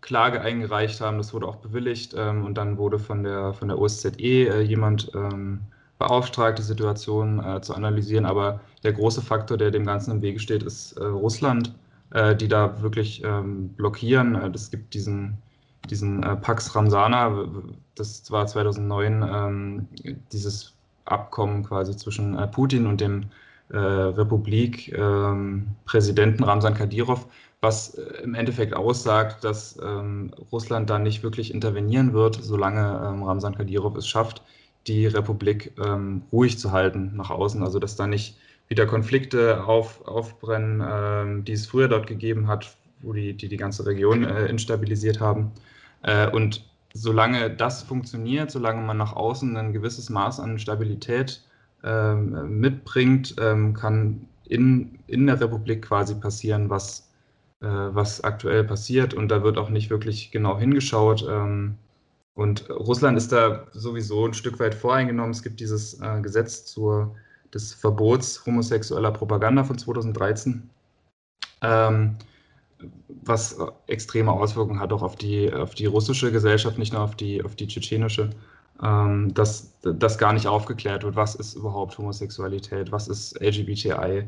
Klage 0.00 0.40
eingereicht 0.40 1.00
haben. 1.00 1.18
Das 1.18 1.32
wurde 1.32 1.46
auch 1.46 1.56
bewilligt 1.56 2.14
ähm, 2.16 2.44
und 2.44 2.54
dann 2.54 2.76
wurde 2.78 2.98
von 2.98 3.22
der, 3.22 3.52
von 3.54 3.68
der 3.68 3.78
OSZE 3.78 4.16
äh, 4.18 4.60
jemand 4.62 5.10
ähm, 5.14 5.60
beauftragt, 5.98 6.58
die 6.58 6.62
Situation 6.62 7.44
äh, 7.44 7.60
zu 7.60 7.74
analysieren. 7.74 8.24
Aber 8.24 8.60
der 8.82 8.92
große 8.92 9.22
Faktor, 9.22 9.56
der 9.56 9.70
dem 9.70 9.84
Ganzen 9.84 10.12
im 10.12 10.22
Wege 10.22 10.40
steht, 10.40 10.62
ist 10.62 10.92
äh, 10.92 11.04
Russland, 11.04 11.74
äh, 12.12 12.34
die 12.34 12.48
da 12.48 12.82
wirklich 12.82 13.22
ähm, 13.24 13.68
blockieren. 13.70 14.34
Es 14.54 14.70
gibt 14.70 14.94
diesen 14.94 15.38
diesen 15.88 16.22
äh, 16.22 16.36
Pax 16.36 16.74
Ramsana, 16.74 17.46
das 17.94 18.30
war 18.30 18.46
2009 18.46 19.22
ähm, 19.22 19.88
dieses 20.32 20.74
Abkommen 21.04 21.64
quasi 21.64 21.96
zwischen 21.96 22.38
äh, 22.38 22.46
Putin 22.46 22.86
und 22.86 23.00
dem 23.00 23.24
äh, 23.70 23.78
Republik-Präsidenten 23.78 26.42
ähm, 26.42 26.48
Ramsan 26.48 26.74
Kadyrov, 26.74 27.26
was 27.60 27.94
äh, 27.94 28.22
im 28.22 28.34
Endeffekt 28.34 28.74
aussagt, 28.74 29.44
dass 29.44 29.78
ähm, 29.82 30.32
Russland 30.52 30.90
da 30.90 30.98
nicht 30.98 31.22
wirklich 31.22 31.54
intervenieren 31.54 32.12
wird, 32.12 32.38
solange 32.42 32.80
ähm, 32.80 33.22
Ramsan 33.22 33.54
Kadyrov 33.54 33.96
es 33.96 34.08
schafft, 34.08 34.42
die 34.86 35.06
Republik 35.06 35.72
ähm, 35.84 36.22
ruhig 36.32 36.58
zu 36.58 36.72
halten 36.72 37.12
nach 37.14 37.30
außen, 37.30 37.62
also 37.62 37.78
dass 37.78 37.96
da 37.96 38.06
nicht 38.06 38.36
wieder 38.68 38.86
Konflikte 38.86 39.64
auf, 39.64 40.06
aufbrennen, 40.06 40.82
ähm, 40.86 41.44
die 41.44 41.52
es 41.52 41.66
früher 41.66 41.88
dort 41.88 42.06
gegeben 42.06 42.48
hat, 42.48 42.76
wo 43.02 43.12
die 43.12 43.34
die, 43.34 43.48
die 43.48 43.56
ganze 43.56 43.86
Region 43.86 44.24
äh, 44.24 44.46
instabilisiert 44.46 45.20
haben. 45.20 45.52
Äh, 46.02 46.30
und 46.30 46.64
solange 46.92 47.50
das 47.50 47.82
funktioniert, 47.82 48.50
solange 48.50 48.82
man 48.82 48.96
nach 48.96 49.12
außen 49.12 49.56
ein 49.56 49.72
gewisses 49.72 50.10
Maß 50.10 50.40
an 50.40 50.58
Stabilität 50.58 51.42
ähm, 51.84 52.60
mitbringt, 52.60 53.36
ähm, 53.38 53.74
kann 53.74 54.26
in, 54.44 54.98
in 55.06 55.26
der 55.26 55.40
Republik 55.40 55.82
quasi 55.82 56.14
passieren, 56.14 56.68
was, 56.68 57.08
äh, 57.60 57.66
was 57.66 58.22
aktuell 58.22 58.64
passiert. 58.64 59.14
Und 59.14 59.28
da 59.28 59.42
wird 59.42 59.58
auch 59.58 59.70
nicht 59.70 59.90
wirklich 59.90 60.30
genau 60.30 60.58
hingeschaut. 60.58 61.24
Ähm, 61.28 61.76
und 62.34 62.68
Russland 62.70 63.16
ist 63.16 63.32
da 63.32 63.66
sowieso 63.72 64.26
ein 64.26 64.34
Stück 64.34 64.58
weit 64.60 64.74
voreingenommen. 64.74 65.30
Es 65.30 65.42
gibt 65.42 65.60
dieses 65.60 66.00
äh, 66.00 66.20
Gesetz 66.20 66.64
zur, 66.64 67.14
des 67.54 67.72
Verbots 67.74 68.44
homosexueller 68.44 69.12
Propaganda 69.12 69.64
von 69.64 69.78
2013. 69.78 70.68
ähm, 71.62 72.16
was 73.08 73.56
extreme 73.86 74.32
Auswirkungen 74.32 74.80
hat 74.80 74.92
auch 74.92 75.02
auf 75.02 75.16
die, 75.16 75.52
auf 75.52 75.74
die 75.74 75.86
russische 75.86 76.32
Gesellschaft, 76.32 76.78
nicht 76.78 76.92
nur 76.92 77.02
auf 77.02 77.14
die, 77.14 77.42
auf 77.42 77.56
die 77.56 77.66
tschetschenische, 77.66 78.30
ähm, 78.82 79.32
dass 79.34 79.72
das 79.82 80.18
gar 80.18 80.32
nicht 80.32 80.46
aufgeklärt 80.46 81.02
wird. 81.02 81.16
Was 81.16 81.34
ist 81.34 81.54
überhaupt 81.54 81.98
Homosexualität? 81.98 82.92
Was 82.92 83.08
ist 83.08 83.40
LGBTI? 83.40 84.24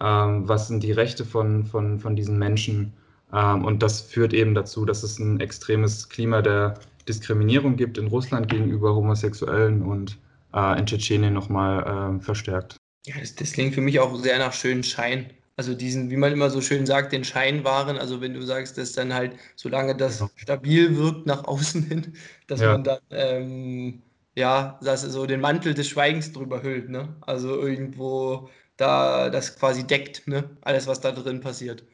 Ähm, 0.00 0.48
was 0.48 0.68
sind 0.68 0.82
die 0.82 0.92
Rechte 0.92 1.24
von, 1.24 1.64
von, 1.66 1.98
von 2.00 2.16
diesen 2.16 2.38
Menschen? 2.38 2.92
Ähm, 3.32 3.64
und 3.64 3.82
das 3.82 4.00
führt 4.00 4.32
eben 4.32 4.54
dazu, 4.54 4.84
dass 4.84 5.02
es 5.02 5.18
ein 5.18 5.40
extremes 5.40 6.08
Klima 6.08 6.42
der 6.42 6.74
Diskriminierung 7.08 7.76
gibt 7.76 7.98
in 7.98 8.06
Russland 8.06 8.48
gegenüber 8.48 8.94
Homosexuellen 8.94 9.82
und 9.82 10.18
äh, 10.54 10.78
in 10.78 10.86
Tschetschenien 10.86 11.34
nochmal 11.34 12.16
äh, 12.16 12.20
verstärkt. 12.20 12.76
Ja, 13.06 13.14
das, 13.20 13.34
das, 13.34 13.52
klingt 13.52 13.74
für 13.74 13.82
mich 13.82 14.00
auch 14.00 14.16
sehr 14.16 14.38
nach 14.38 14.52
schönen 14.52 14.82
Schein. 14.82 15.26
Also 15.56 15.74
diesen, 15.74 16.10
wie 16.10 16.16
man 16.16 16.32
immer 16.32 16.50
so 16.50 16.60
schön 16.60 16.84
sagt, 16.86 17.12
den 17.12 17.24
Scheinwaren. 17.24 17.98
Also 17.98 18.20
wenn 18.20 18.34
du 18.34 18.42
sagst, 18.42 18.76
dass 18.76 18.92
dann 18.92 19.14
halt, 19.14 19.36
solange 19.56 19.96
das 19.96 20.20
ja. 20.20 20.28
stabil 20.36 20.96
wirkt 20.96 21.26
nach 21.26 21.44
außen 21.44 21.82
hin, 21.84 22.14
dass 22.48 22.60
ja. 22.60 22.72
man 22.72 22.84
dann 22.84 23.00
ähm, 23.10 24.02
ja, 24.34 24.78
dass 24.82 25.02
so 25.02 25.26
den 25.26 25.40
Mantel 25.40 25.74
des 25.74 25.88
Schweigens 25.88 26.32
drüber 26.32 26.62
hüllt, 26.62 26.88
ne? 26.88 27.16
Also 27.22 27.60
irgendwo 27.60 28.50
da 28.76 29.30
das 29.30 29.56
quasi 29.56 29.86
deckt, 29.86 30.26
ne? 30.26 30.50
Alles, 30.62 30.86
was 30.86 31.00
da 31.00 31.12
drin 31.12 31.40
passiert. 31.40 31.84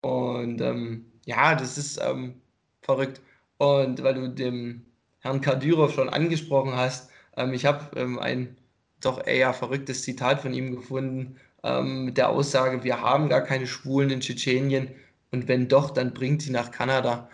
Und 0.00 0.60
ähm, 0.60 1.06
ja, 1.26 1.54
das 1.54 1.78
ist 1.78 2.00
ähm, 2.02 2.40
verrückt. 2.82 3.20
Und 3.58 4.02
weil 4.02 4.14
du 4.14 4.28
dem 4.28 4.84
Herrn 5.20 5.40
Kadyrov 5.40 5.94
schon 5.94 6.08
angesprochen 6.08 6.76
hast, 6.76 7.10
ähm, 7.36 7.52
ich 7.54 7.66
habe 7.66 7.98
ähm, 8.00 8.18
ein 8.18 8.56
doch 9.00 9.24
eher 9.26 9.52
verrücktes 9.54 10.02
Zitat 10.02 10.40
von 10.40 10.54
ihm 10.54 10.76
gefunden 10.76 11.36
ähm, 11.62 12.06
mit 12.06 12.18
der 12.18 12.28
Aussage, 12.30 12.84
wir 12.84 13.00
haben 13.00 13.28
gar 13.28 13.42
keine 13.42 13.66
Schwulen 13.66 14.10
in 14.10 14.20
Tschetschenien 14.20 14.90
und 15.30 15.48
wenn 15.48 15.68
doch, 15.68 15.90
dann 15.90 16.14
bringt 16.14 16.42
sie 16.42 16.50
nach 16.52 16.70
Kanada. 16.70 17.28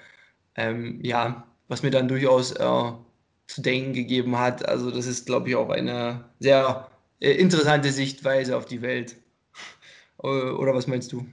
Ähm, 0.55 1.01
ja, 1.03 1.47
was 1.69 1.83
mir 1.83 1.91
dann 1.91 2.09
durchaus 2.09 2.53
äh, 2.53 2.93
zu 3.47 3.63
denken 3.63 3.93
gegeben 3.95 4.39
hat. 4.39 4.69
Also 4.69 4.91
das 4.91 5.07
ist, 5.07 5.27
glaube 5.27 5.49
ich, 5.49 5.57
auch 5.57 5.71
eine 5.71 6.25
sehr 6.39 6.89
äh, 7.21 7.33
interessante 7.33 7.91
Sichtweise 7.91 8.57
auf 8.57 8.67
die 8.67 8.83
Welt. 8.83 9.17
Oder 10.19 10.75
was 10.75 10.87
meinst 10.89 11.13
du? 11.13 11.27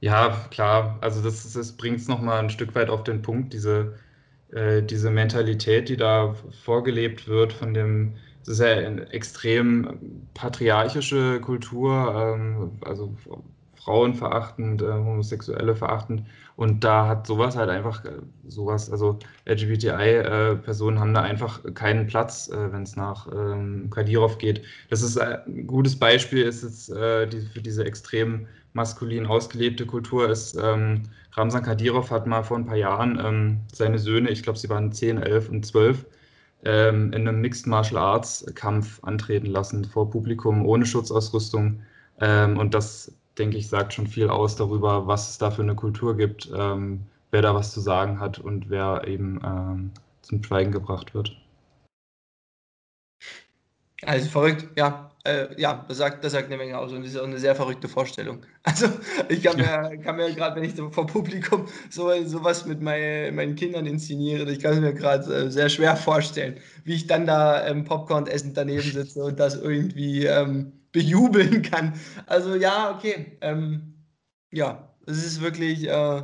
Ja, 0.00 0.48
klar. 0.50 0.98
Also 1.00 1.22
das, 1.22 1.52
das 1.52 1.72
bringt 1.76 2.00
es 2.00 2.08
nochmal 2.08 2.40
ein 2.40 2.50
Stück 2.50 2.74
weit 2.74 2.90
auf 2.90 3.04
den 3.04 3.22
Punkt, 3.22 3.52
diese, 3.52 3.96
äh, 4.52 4.82
diese 4.82 5.10
Mentalität, 5.10 5.88
die 5.88 5.96
da 5.96 6.34
vorgelebt 6.64 7.28
wird 7.28 7.52
von 7.52 7.72
dem, 7.72 8.16
das 8.44 8.54
ist 8.54 8.60
ja 8.60 8.68
eine 8.68 9.08
extrem 9.12 10.28
patriarchische 10.34 11.40
Kultur, 11.40 12.34
ähm, 12.36 12.72
also 12.82 13.14
Frauen 13.74 14.14
verachtend, 14.14 14.82
äh, 14.82 14.86
Homosexuelle 14.86 15.74
verachtend. 15.74 16.24
Und 16.54 16.84
da 16.84 17.08
hat 17.08 17.26
sowas 17.26 17.56
halt 17.56 17.70
einfach, 17.70 18.04
äh, 18.04 18.10
sowas, 18.46 18.90
also 18.90 19.18
LGBTI-Personen 19.46 20.96
äh, 20.96 21.00
haben 21.00 21.14
da 21.14 21.22
einfach 21.22 21.60
keinen 21.74 22.06
Platz, 22.06 22.48
äh, 22.48 22.72
wenn 22.72 22.82
es 22.82 22.96
nach 22.96 23.26
ähm, 23.32 23.90
Kadyrov 23.90 24.38
geht. 24.38 24.62
Das 24.90 25.02
ist 25.02 25.16
äh, 25.16 25.38
ein 25.46 25.66
gutes 25.66 25.98
Beispiel, 25.98 26.44
ist 26.44 26.62
jetzt 26.62 26.90
äh, 26.90 27.26
die, 27.26 27.40
für 27.40 27.60
diese 27.60 27.84
extrem 27.84 28.46
maskulin 28.74 29.26
ausgelebte 29.26 29.86
Kultur 29.86 30.30
ist, 30.30 30.56
ähm, 30.62 31.02
Ramsan 31.32 31.62
Kadyrov 31.62 32.10
hat 32.10 32.26
mal 32.26 32.42
vor 32.42 32.58
ein 32.58 32.66
paar 32.66 32.76
Jahren 32.76 33.18
ähm, 33.24 33.60
seine 33.72 33.98
Söhne, 33.98 34.30
ich 34.30 34.42
glaube, 34.42 34.58
sie 34.58 34.68
waren 34.68 34.92
10, 34.92 35.18
11 35.18 35.48
und 35.48 35.66
12, 35.66 36.04
ähm, 36.64 37.12
in 37.12 37.26
einem 37.26 37.40
Mixed 37.40 37.66
Martial 37.66 38.00
Arts 38.00 38.44
Kampf 38.54 39.02
antreten 39.02 39.46
lassen 39.46 39.84
vor 39.84 40.10
Publikum 40.10 40.64
ohne 40.66 40.86
Schutzausrüstung. 40.86 41.82
Ähm, 42.20 42.58
und 42.58 42.74
das, 42.74 43.12
denke 43.38 43.56
ich, 43.56 43.68
sagt 43.68 43.92
schon 43.94 44.06
viel 44.06 44.28
aus 44.28 44.56
darüber, 44.56 45.06
was 45.06 45.30
es 45.30 45.38
da 45.38 45.50
für 45.50 45.62
eine 45.62 45.74
Kultur 45.74 46.16
gibt, 46.16 46.50
ähm, 46.56 47.00
wer 47.30 47.42
da 47.42 47.54
was 47.54 47.72
zu 47.72 47.80
sagen 47.80 48.20
hat 48.20 48.38
und 48.38 48.70
wer 48.70 49.06
eben 49.06 49.40
ähm, 49.44 49.90
zum 50.22 50.42
Schweigen 50.42 50.72
gebracht 50.72 51.14
wird. 51.14 51.36
Also 54.04 54.28
verrückt, 54.28 54.66
ja. 54.76 55.08
Äh, 55.24 55.60
ja, 55.60 55.84
das 55.86 55.98
sagt, 55.98 56.24
das 56.24 56.32
sagt 56.32 56.46
eine 56.46 56.56
Menge 56.56 56.76
aus 56.76 56.92
und 56.92 57.02
das 57.02 57.12
ist 57.12 57.16
auch 57.16 57.24
eine 57.26 57.38
sehr 57.38 57.54
verrückte 57.54 57.88
Vorstellung. 57.88 58.42
Also 58.64 58.88
ich 59.28 59.42
kann 59.42 59.56
mir, 59.56 59.98
kann 59.98 60.16
mir 60.16 60.32
gerade, 60.34 60.56
wenn 60.56 60.64
ich 60.64 60.74
so 60.74 60.90
vor 60.90 61.06
Publikum 61.06 61.68
so 61.90 62.10
sowas 62.24 62.66
mit 62.66 62.80
meine, 62.80 63.30
meinen 63.30 63.54
Kindern 63.54 63.86
inszeniere, 63.86 64.50
ich 64.50 64.60
kann 64.60 64.74
es 64.74 64.80
mir 64.80 64.94
gerade 64.94 65.32
äh, 65.32 65.50
sehr 65.50 65.68
schwer 65.68 65.96
vorstellen, 65.96 66.58
wie 66.84 66.94
ich 66.94 67.06
dann 67.06 67.26
da 67.26 67.64
ähm, 67.66 67.84
Popcorn 67.84 68.26
essen 68.26 68.52
daneben 68.54 68.82
sitze 68.82 69.22
und 69.22 69.38
das 69.38 69.54
irgendwie 69.54 70.26
ähm, 70.26 70.72
bejubeln 70.90 71.62
kann. 71.62 71.94
Also 72.26 72.56
ja, 72.56 72.92
okay. 72.96 73.38
Ähm, 73.40 73.94
ja, 74.52 74.92
es 75.06 75.24
ist 75.24 75.40
wirklich 75.40 75.88
äh, 75.88 76.22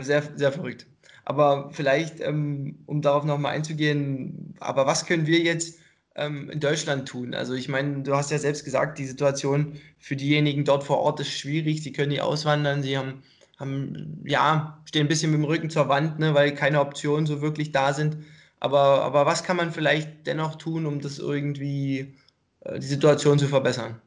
sehr, 0.00 0.22
sehr 0.36 0.52
verrückt. 0.52 0.86
Aber 1.24 1.70
vielleicht, 1.72 2.20
ähm, 2.20 2.78
um 2.86 3.02
darauf 3.02 3.24
nochmal 3.24 3.54
einzugehen, 3.54 4.54
aber 4.60 4.86
was 4.86 5.06
können 5.06 5.26
wir 5.26 5.40
jetzt 5.40 5.79
ähm, 6.16 6.50
in 6.50 6.60
Deutschland 6.60 7.08
tun? 7.08 7.34
Also 7.34 7.54
ich 7.54 7.68
meine, 7.68 8.02
du 8.02 8.14
hast 8.14 8.30
ja 8.30 8.38
selbst 8.38 8.64
gesagt, 8.64 8.98
die 8.98 9.06
Situation 9.06 9.80
für 9.98 10.16
diejenigen 10.16 10.64
dort 10.64 10.84
vor 10.84 10.98
Ort 10.98 11.20
ist 11.20 11.30
schwierig. 11.30 11.82
Sie 11.82 11.92
können 11.92 12.10
nicht 12.10 12.22
auswandern, 12.22 12.82
sie 12.82 12.96
haben, 12.98 13.22
haben 13.58 14.22
ja, 14.24 14.82
stehen 14.84 15.06
ein 15.06 15.08
bisschen 15.08 15.30
mit 15.30 15.40
dem 15.40 15.44
Rücken 15.44 15.70
zur 15.70 15.88
Wand, 15.88 16.18
ne, 16.18 16.34
weil 16.34 16.54
keine 16.54 16.80
Optionen 16.80 17.26
so 17.26 17.40
wirklich 17.40 17.72
da 17.72 17.92
sind. 17.92 18.18
Aber, 18.60 19.02
aber 19.02 19.24
was 19.26 19.42
kann 19.42 19.56
man 19.56 19.72
vielleicht 19.72 20.26
dennoch 20.26 20.56
tun, 20.56 20.86
um 20.86 21.00
das 21.00 21.18
irgendwie, 21.18 22.14
äh, 22.60 22.78
die 22.78 22.86
Situation 22.86 23.38
zu 23.38 23.48
verbessern? 23.48 24.00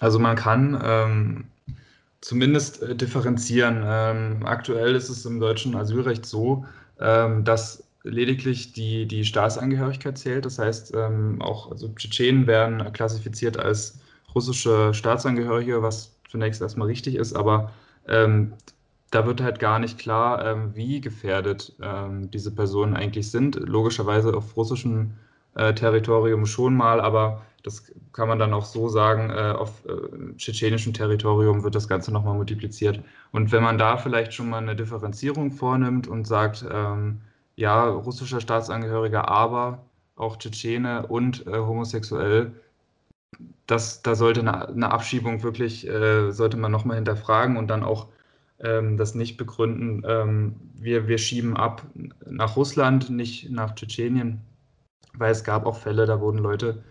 Also 0.00 0.18
man 0.18 0.36
kann 0.36 0.80
ähm, 0.84 1.44
zumindest 2.20 2.82
äh, 2.82 2.94
differenzieren. 2.94 3.82
Ähm, 3.86 4.46
aktuell 4.46 4.94
ist 4.94 5.08
es 5.08 5.24
im 5.24 5.40
deutschen 5.40 5.74
Asylrecht 5.74 6.26
so, 6.26 6.66
ähm, 7.00 7.44
dass 7.44 7.87
lediglich 8.04 8.72
die, 8.72 9.06
die 9.06 9.24
Staatsangehörigkeit 9.24 10.18
zählt. 10.18 10.44
Das 10.44 10.58
heißt, 10.58 10.94
ähm, 10.94 11.40
auch 11.42 11.70
also 11.70 11.88
Tschetschenen 11.88 12.46
werden 12.46 12.92
klassifiziert 12.92 13.58
als 13.58 14.00
russische 14.34 14.94
Staatsangehörige, 14.94 15.82
was 15.82 16.16
zunächst 16.28 16.60
erstmal 16.60 16.88
richtig 16.88 17.14
ist, 17.16 17.34
aber 17.34 17.72
ähm, 18.06 18.52
da 19.10 19.26
wird 19.26 19.40
halt 19.40 19.58
gar 19.58 19.78
nicht 19.78 19.98
klar, 19.98 20.44
ähm, 20.44 20.74
wie 20.74 21.00
gefährdet 21.00 21.74
ähm, 21.80 22.30
diese 22.30 22.54
Personen 22.54 22.94
eigentlich 22.94 23.30
sind. 23.30 23.56
Logischerweise 23.56 24.34
auf 24.34 24.56
russischem 24.56 25.12
äh, 25.54 25.72
Territorium 25.72 26.44
schon 26.44 26.76
mal, 26.76 27.00
aber 27.00 27.42
das 27.62 27.90
kann 28.12 28.28
man 28.28 28.38
dann 28.38 28.54
auch 28.54 28.64
so 28.64 28.88
sagen, 28.88 29.30
äh, 29.30 29.54
auf 29.56 29.84
äh, 29.86 30.36
tschetschenischem 30.36 30.92
Territorium 30.92 31.64
wird 31.64 31.74
das 31.74 31.88
Ganze 31.88 32.12
nochmal 32.12 32.34
multipliziert. 32.34 33.00
Und 33.32 33.50
wenn 33.50 33.62
man 33.62 33.78
da 33.78 33.96
vielleicht 33.96 34.34
schon 34.34 34.50
mal 34.50 34.58
eine 34.58 34.76
Differenzierung 34.76 35.52
vornimmt 35.52 36.06
und 36.06 36.26
sagt, 36.26 36.64
ähm, 36.70 37.20
ja, 37.58 37.88
russischer 37.88 38.40
Staatsangehöriger, 38.40 39.28
aber 39.28 39.84
auch 40.14 40.36
Tschetschene 40.36 41.06
und 41.08 41.44
äh, 41.48 41.58
homosexuell. 41.58 42.52
Das, 43.66 44.02
da 44.02 44.14
sollte 44.14 44.40
eine, 44.40 44.68
eine 44.68 44.90
Abschiebung 44.92 45.42
wirklich, 45.42 45.86
äh, 45.88 46.30
sollte 46.30 46.56
man 46.56 46.70
nochmal 46.70 46.96
hinterfragen 46.96 47.56
und 47.56 47.68
dann 47.68 47.82
auch 47.82 48.06
ähm, 48.60 48.96
das 48.96 49.16
nicht 49.16 49.36
begründen. 49.36 50.04
Ähm, 50.06 50.54
wir, 50.74 51.08
wir 51.08 51.18
schieben 51.18 51.56
ab 51.56 51.82
nach 52.26 52.56
Russland, 52.56 53.10
nicht 53.10 53.50
nach 53.50 53.74
Tschetschenien, 53.74 54.40
weil 55.14 55.32
es 55.32 55.42
gab 55.42 55.66
auch 55.66 55.76
Fälle, 55.76 56.06
da 56.06 56.20
wurden 56.20 56.38
Leute 56.38 56.84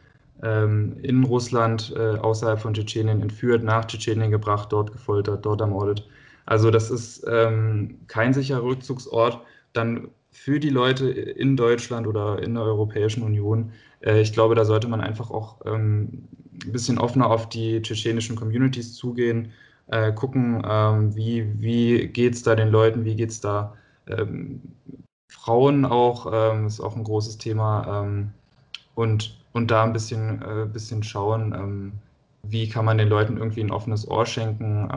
ähm, 0.44 0.98
in 1.02 1.24
Russland 1.24 1.94
äh, 1.96 2.18
außerhalb 2.18 2.60
von 2.60 2.74
Tschetschenien 2.74 3.22
entführt, 3.22 3.64
nach 3.64 3.86
Tschetschenien 3.86 4.32
gebracht, 4.32 4.74
dort 4.74 4.92
gefoltert, 4.92 5.46
dort 5.46 5.62
ermordet. 5.62 6.06
Also 6.46 6.72
das 6.72 6.92
ist 6.92 7.26
ähm, 7.30 8.00
kein 8.08 8.34
sicherer 8.34 8.64
Rückzugsort. 8.64 9.40
Dann 9.74 10.10
für 10.38 10.60
die 10.60 10.70
Leute 10.70 11.10
in 11.10 11.58
Deutschland 11.58 12.08
oder 12.08 12.42
in 12.42 12.54
der 12.54 12.64
Europäischen 12.64 13.24
Union. 13.24 13.72
Äh, 14.02 14.22
ich 14.22 14.34
glaube, 14.34 14.56
da 14.56 14.66
sollte 14.66 14.88
man 14.88 15.02
einfach 15.02 15.32
auch 15.32 15.58
ähm, 15.66 16.28
ein 16.64 16.72
bisschen 16.72 17.00
offener 17.00 17.30
auf 17.30 17.50
die 17.50 17.82
tschetschenischen 17.82 18.36
Communities 18.36 18.94
zugehen, 18.94 19.52
äh, 19.88 20.14
gucken, 20.14 20.62
ähm, 20.66 21.16
wie, 21.16 21.60
wie 21.60 22.08
geht 22.08 22.36
es 22.36 22.44
da 22.44 22.56
den 22.56 22.70
Leuten, 22.70 23.04
wie 23.04 23.16
geht 23.16 23.32
es 23.32 23.42
da 23.42 23.76
ähm, 24.08 24.62
Frauen 25.30 25.86
auch, 25.86 26.26
ist 26.66 26.80
auch 26.82 26.96
ein 26.96 27.04
großes 27.04 27.38
Thema. 27.38 28.06
Und, 28.96 29.38
und 29.54 29.72
da 29.72 29.84
ein 29.84 29.94
bisschen, 29.94 30.42
äh, 30.42 30.66
bisschen 30.66 31.04
schauen, 31.04 31.94
wie 32.44 32.68
kann 32.70 32.86
man 32.86 32.98
den 32.98 33.08
Leuten 33.08 33.38
irgendwie 33.38 33.62
ein 33.62 33.72
offenes 33.72 34.08
Ohr 34.10 34.26
schenken. 34.26 34.90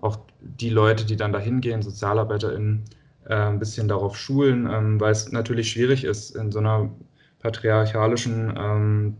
auch 0.00 0.18
die 0.40 0.70
Leute, 0.70 1.04
die 1.04 1.16
dann 1.16 1.32
da 1.32 1.38
hingehen, 1.38 1.82
SozialarbeiterInnen, 1.82 2.84
äh, 3.28 3.34
ein 3.34 3.58
bisschen 3.58 3.88
darauf 3.88 4.16
schulen, 4.16 4.68
ähm, 4.70 5.00
weil 5.00 5.12
es 5.12 5.30
natürlich 5.32 5.70
schwierig 5.70 6.04
ist, 6.04 6.34
in 6.36 6.50
so 6.50 6.58
einer 6.58 6.90
patriarchalischen 7.40 8.54
ähm, 8.56 9.16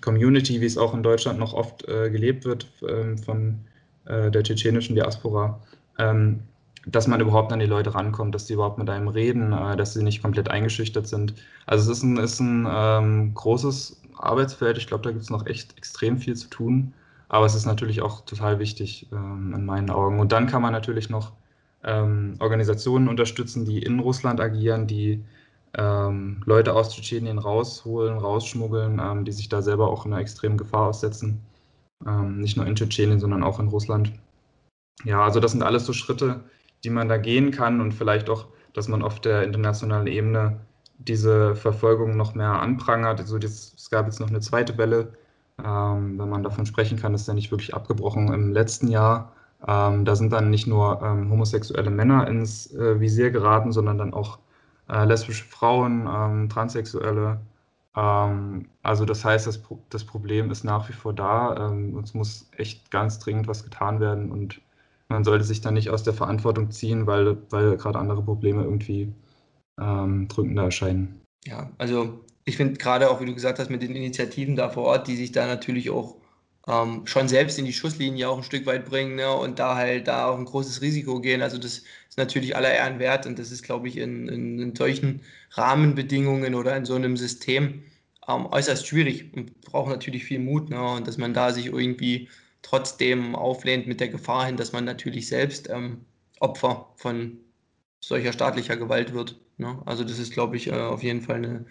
Community, 0.00 0.60
wie 0.60 0.66
es 0.66 0.76
auch 0.76 0.94
in 0.94 1.02
Deutschland 1.02 1.38
noch 1.38 1.54
oft 1.54 1.86
äh, 1.88 2.10
gelebt 2.10 2.44
wird 2.44 2.66
ähm, 2.88 3.16
von 3.18 3.60
äh, 4.06 4.30
der 4.30 4.42
tschetschenischen 4.42 4.96
Diaspora, 4.96 5.60
ähm, 5.98 6.40
dass 6.86 7.06
man 7.06 7.20
überhaupt 7.20 7.52
an 7.52 7.60
die 7.60 7.66
Leute 7.66 7.94
rankommt, 7.94 8.34
dass 8.34 8.46
sie 8.46 8.54
überhaupt 8.54 8.78
mit 8.78 8.90
einem 8.90 9.08
reden, 9.08 9.52
äh, 9.52 9.76
dass 9.76 9.94
sie 9.94 10.02
nicht 10.02 10.20
komplett 10.20 10.50
eingeschüchtert 10.50 11.06
sind. 11.06 11.34
Also 11.66 11.90
es 11.90 11.98
ist 11.98 12.02
ein, 12.02 12.16
ist 12.18 12.40
ein 12.40 12.66
ähm, 12.68 13.34
großes 13.34 14.00
Arbeitsfeld. 14.18 14.78
Ich 14.78 14.86
glaube, 14.86 15.04
da 15.04 15.10
gibt 15.10 15.22
es 15.22 15.30
noch 15.30 15.46
echt 15.46 15.76
extrem 15.78 16.18
viel 16.18 16.34
zu 16.34 16.48
tun. 16.48 16.92
Aber 17.28 17.46
es 17.46 17.54
ist 17.54 17.66
natürlich 17.66 18.02
auch 18.02 18.24
total 18.24 18.58
wichtig 18.58 19.08
ähm, 19.12 19.54
in 19.56 19.64
meinen 19.64 19.90
Augen. 19.90 20.20
Und 20.20 20.32
dann 20.32 20.46
kann 20.46 20.62
man 20.62 20.72
natürlich 20.72 21.08
noch 21.08 21.32
ähm, 21.84 22.36
Organisationen 22.40 23.08
unterstützen, 23.08 23.64
die 23.64 23.82
in 23.82 24.00
Russland 24.00 24.40
agieren, 24.40 24.86
die 24.86 25.24
ähm, 25.76 26.42
Leute 26.44 26.74
aus 26.74 26.94
Tschetschenien 26.94 27.38
rausholen, 27.38 28.18
rausschmuggeln, 28.18 29.00
ähm, 29.02 29.24
die 29.24 29.32
sich 29.32 29.48
da 29.48 29.62
selber 29.62 29.88
auch 29.90 30.06
einer 30.06 30.18
extremen 30.18 30.56
Gefahr 30.56 30.88
aussetzen. 30.88 31.40
Ähm, 32.06 32.40
nicht 32.40 32.56
nur 32.56 32.66
in 32.66 32.76
Tschetschenien, 32.76 33.20
sondern 33.20 33.42
auch 33.42 33.60
in 33.60 33.68
Russland. 33.68 34.12
Ja, 35.04 35.24
also 35.24 35.40
das 35.40 35.52
sind 35.52 35.62
alles 35.62 35.86
so 35.86 35.92
Schritte, 35.92 36.44
die 36.84 36.90
man 36.90 37.08
da 37.08 37.16
gehen 37.16 37.50
kann 37.50 37.80
und 37.80 37.92
vielleicht 37.92 38.30
auch, 38.30 38.46
dass 38.72 38.88
man 38.88 39.02
auf 39.02 39.20
der 39.20 39.42
internationalen 39.42 40.06
Ebene 40.06 40.60
diese 40.98 41.56
Verfolgung 41.56 42.16
noch 42.16 42.34
mehr 42.34 42.60
anprangert. 42.60 43.20
Also 43.20 43.38
das, 43.38 43.74
es 43.76 43.90
gab 43.90 44.06
jetzt 44.06 44.20
noch 44.20 44.28
eine 44.28 44.40
zweite 44.40 44.78
Welle, 44.78 45.14
ähm, 45.58 46.18
wenn 46.18 46.28
man 46.28 46.42
davon 46.42 46.66
sprechen 46.66 46.98
kann, 46.98 47.14
ist 47.14 47.28
ja 47.28 47.34
nicht 47.34 47.50
wirklich 47.50 47.74
abgebrochen 47.74 48.32
im 48.32 48.52
letzten 48.52 48.88
Jahr. 48.88 49.32
Ähm, 49.66 50.04
da 50.04 50.14
sind 50.16 50.32
dann 50.32 50.50
nicht 50.50 50.66
nur 50.66 51.00
ähm, 51.02 51.30
homosexuelle 51.30 51.90
Männer 51.90 52.28
ins 52.28 52.72
äh, 52.74 53.00
Visier 53.00 53.30
geraten, 53.30 53.72
sondern 53.72 53.98
dann 53.98 54.12
auch 54.12 54.38
äh, 54.88 55.04
lesbische 55.04 55.44
Frauen, 55.44 56.06
ähm, 56.06 56.48
Transsexuelle. 56.48 57.40
Ähm, 57.96 58.68
also 58.82 59.04
das 59.04 59.24
heißt, 59.24 59.46
das, 59.46 59.62
das, 59.90 60.04
Problem 60.04 60.50
ist 60.50 60.64
nach 60.64 60.88
wie 60.88 60.92
vor 60.92 61.14
da. 61.14 61.68
Ähm, 61.68 61.98
es 61.98 62.14
muss 62.14 62.50
echt 62.56 62.90
ganz 62.90 63.18
dringend 63.18 63.48
was 63.48 63.64
getan 63.64 64.00
werden 64.00 64.30
und 64.30 64.60
man 65.08 65.24
sollte 65.24 65.44
sich 65.44 65.60
dann 65.60 65.74
nicht 65.74 65.90
aus 65.90 66.02
der 66.02 66.14
Verantwortung 66.14 66.70
ziehen, 66.70 67.06
weil, 67.06 67.36
weil 67.50 67.76
gerade 67.76 67.98
andere 67.98 68.22
Probleme 68.22 68.64
irgendwie 68.64 69.12
ähm, 69.80 70.28
drückender 70.28 70.64
erscheinen. 70.64 71.20
Ja, 71.46 71.70
also 71.78 72.20
ich 72.44 72.56
finde 72.56 72.74
gerade 72.74 73.10
auch, 73.10 73.20
wie 73.20 73.26
du 73.26 73.34
gesagt 73.34 73.58
hast, 73.58 73.70
mit 73.70 73.82
den 73.82 73.94
Initiativen 73.94 74.56
da 74.56 74.68
vor 74.68 74.84
Ort, 74.84 75.08
die 75.08 75.16
sich 75.16 75.32
da 75.32 75.46
natürlich 75.46 75.90
auch 75.90 76.16
ähm, 76.66 77.06
schon 77.06 77.28
selbst 77.28 77.58
in 77.58 77.64
die 77.64 77.72
Schusslinie 77.72 78.28
auch 78.28 78.38
ein 78.38 78.42
Stück 78.42 78.66
weit 78.66 78.86
bringen 78.86 79.16
ne, 79.16 79.32
und 79.32 79.58
da 79.58 79.76
halt 79.76 80.08
da 80.08 80.28
auch 80.28 80.38
ein 80.38 80.44
großes 80.46 80.80
Risiko 80.80 81.20
gehen. 81.20 81.42
Also 81.42 81.58
das 81.58 81.82
ist 82.08 82.18
natürlich 82.18 82.56
aller 82.56 82.72
Ehren 82.72 82.98
wert 82.98 83.26
und 83.26 83.38
das 83.38 83.50
ist, 83.50 83.62
glaube 83.62 83.88
ich, 83.88 83.98
in, 83.98 84.28
in, 84.28 84.58
in, 84.58 84.74
solchen 84.74 85.20
Rahmenbedingungen 85.50 86.54
oder 86.54 86.76
in 86.76 86.84
so 86.84 86.94
einem 86.94 87.16
System 87.16 87.82
ähm, 88.28 88.46
äußerst 88.46 88.86
schwierig 88.86 89.32
und 89.34 89.60
braucht 89.62 89.90
natürlich 89.90 90.24
viel 90.24 90.38
Mut 90.38 90.70
ne, 90.70 90.82
und 90.82 91.06
dass 91.06 91.18
man 91.18 91.34
da 91.34 91.52
sich 91.52 91.66
irgendwie 91.66 92.28
trotzdem 92.62 93.34
auflehnt 93.34 93.86
mit 93.86 94.00
der 94.00 94.08
Gefahr 94.08 94.46
hin, 94.46 94.56
dass 94.56 94.72
man 94.72 94.84
natürlich 94.84 95.28
selbst 95.28 95.68
ähm, 95.70 96.00
Opfer 96.40 96.88
von 96.96 97.38
solcher 98.00 98.32
staatlicher 98.32 98.76
Gewalt 98.76 99.12
wird. 99.12 99.38
Ne? 99.58 99.80
Also 99.84 100.04
das 100.04 100.18
ist, 100.18 100.32
glaube 100.32 100.56
ich, 100.56 100.68
äh, 100.68 100.72
auf 100.72 101.02
jeden 101.02 101.20
Fall 101.20 101.36
eine, 101.36 101.66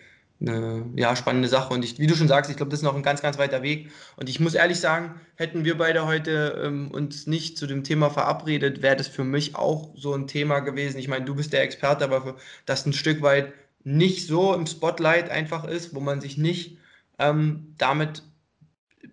eine 0.45 0.85
ja, 0.95 1.15
spannende 1.15 1.47
Sache. 1.47 1.73
Und 1.73 1.83
ich, 1.83 2.00
wie 2.00 2.07
du 2.07 2.15
schon 2.15 2.27
sagst, 2.27 2.51
ich 2.51 2.57
glaube, 2.57 2.69
das 2.69 2.79
ist 2.79 2.83
noch 2.83 2.95
ein 2.95 3.03
ganz, 3.03 3.21
ganz 3.21 3.38
weiter 3.38 3.62
Weg. 3.63 3.91
Und 4.17 4.29
ich 4.29 4.39
muss 4.39 4.53
ehrlich 4.53 4.79
sagen, 4.79 5.19
hätten 5.35 5.65
wir 5.65 5.77
beide 5.77 6.05
heute 6.05 6.62
ähm, 6.63 6.91
uns 6.91 7.27
nicht 7.27 7.57
zu 7.57 7.65
dem 7.65 7.83
Thema 7.83 8.09
verabredet, 8.09 8.81
wäre 8.81 8.95
das 8.95 9.07
für 9.07 9.23
mich 9.23 9.55
auch 9.55 9.91
so 9.95 10.13
ein 10.13 10.27
Thema 10.27 10.59
gewesen. 10.59 10.97
Ich 10.97 11.07
meine, 11.07 11.25
du 11.25 11.35
bist 11.35 11.53
der 11.53 11.63
Experte, 11.63 12.03
aber 12.03 12.21
für, 12.21 12.35
das 12.65 12.85
ein 12.85 12.93
Stück 12.93 13.21
weit 13.21 13.53
nicht 13.83 14.27
so 14.27 14.53
im 14.53 14.67
Spotlight 14.67 15.29
einfach 15.29 15.65
ist, 15.65 15.95
wo 15.95 16.00
man 16.00 16.21
sich 16.21 16.38
nicht 16.38 16.77
ähm, 17.19 17.73
damit 17.77 18.23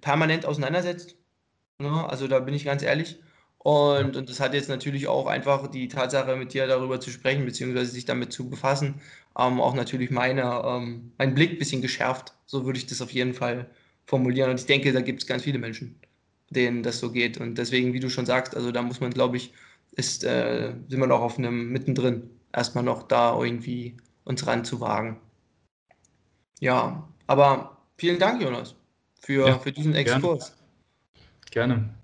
permanent 0.01 0.47
auseinandersetzt. 0.47 1.17
Ja, 1.81 2.07
also 2.07 2.29
da 2.29 2.41
bin 2.41 2.55
ich 2.55 2.65
ganz 2.65 2.83
ehrlich. 2.83 3.19
Und, 3.63 4.17
und 4.17 4.31
das 4.31 4.41
hat 4.41 4.55
jetzt 4.55 4.71
natürlich 4.71 5.07
auch 5.07 5.27
einfach 5.27 5.67
die 5.71 5.89
Tatsache, 5.89 6.35
mit 6.37 6.55
dir 6.55 6.67
darüber 6.67 6.99
zu 6.99 7.11
sprechen, 7.11 7.45
beziehungsweise 7.45 7.91
sich 7.91 8.07
damit 8.07 8.33
zu 8.33 8.49
befassen, 8.49 9.03
ähm, 9.39 9.61
auch 9.61 9.75
natürlich 9.75 10.11
meine, 10.11 10.63
ähm, 10.65 11.13
meinen 11.19 11.35
Blick 11.35 11.53
ein 11.53 11.59
bisschen 11.59 11.83
geschärft. 11.83 12.33
So 12.47 12.65
würde 12.65 12.79
ich 12.79 12.87
das 12.87 13.03
auf 13.03 13.13
jeden 13.13 13.35
Fall 13.35 13.69
formulieren. 14.07 14.51
Und 14.51 14.61
ich 14.61 14.67
denke, 14.67 14.93
da 14.95 15.03
gibt 15.03 15.21
es 15.21 15.27
ganz 15.27 15.43
viele 15.43 15.59
Menschen, 15.59 15.95
denen 16.49 16.83
das 16.83 17.01
so 17.01 17.13
geht. 17.13 17.39
Und 17.39 17.59
deswegen, 17.59 17.93
wie 17.93 18.01
du 18.01 18.09
schon 18.09 18.25
sagst, 18.25 18.57
also 18.57 18.73
da 18.73 18.81
muss 18.81 19.01
man, 19.01 19.11
glaube 19.11 19.37
ich, 19.37 19.53
ist, 19.93 20.25
äh, 20.25 20.73
sind 20.89 20.99
wir 20.99 21.07
noch 21.07 21.21
auf 21.21 21.37
einem 21.37 21.71
mittendrin, 21.71 22.31
erstmal 22.55 22.85
noch 22.85 23.03
da 23.09 23.39
irgendwie 23.39 23.99
uns 24.25 24.47
ranzuwagen. 24.47 25.17
Ja, 26.61 27.07
aber 27.27 27.77
vielen 27.99 28.19
Dank, 28.19 28.41
Jonas, 28.41 28.75
für, 29.21 29.49
ja, 29.49 29.59
für 29.59 29.73
diesen 29.73 29.95
Exkurs. 29.95 30.57
Gerne. 31.51 31.75
gerne. 31.75 32.00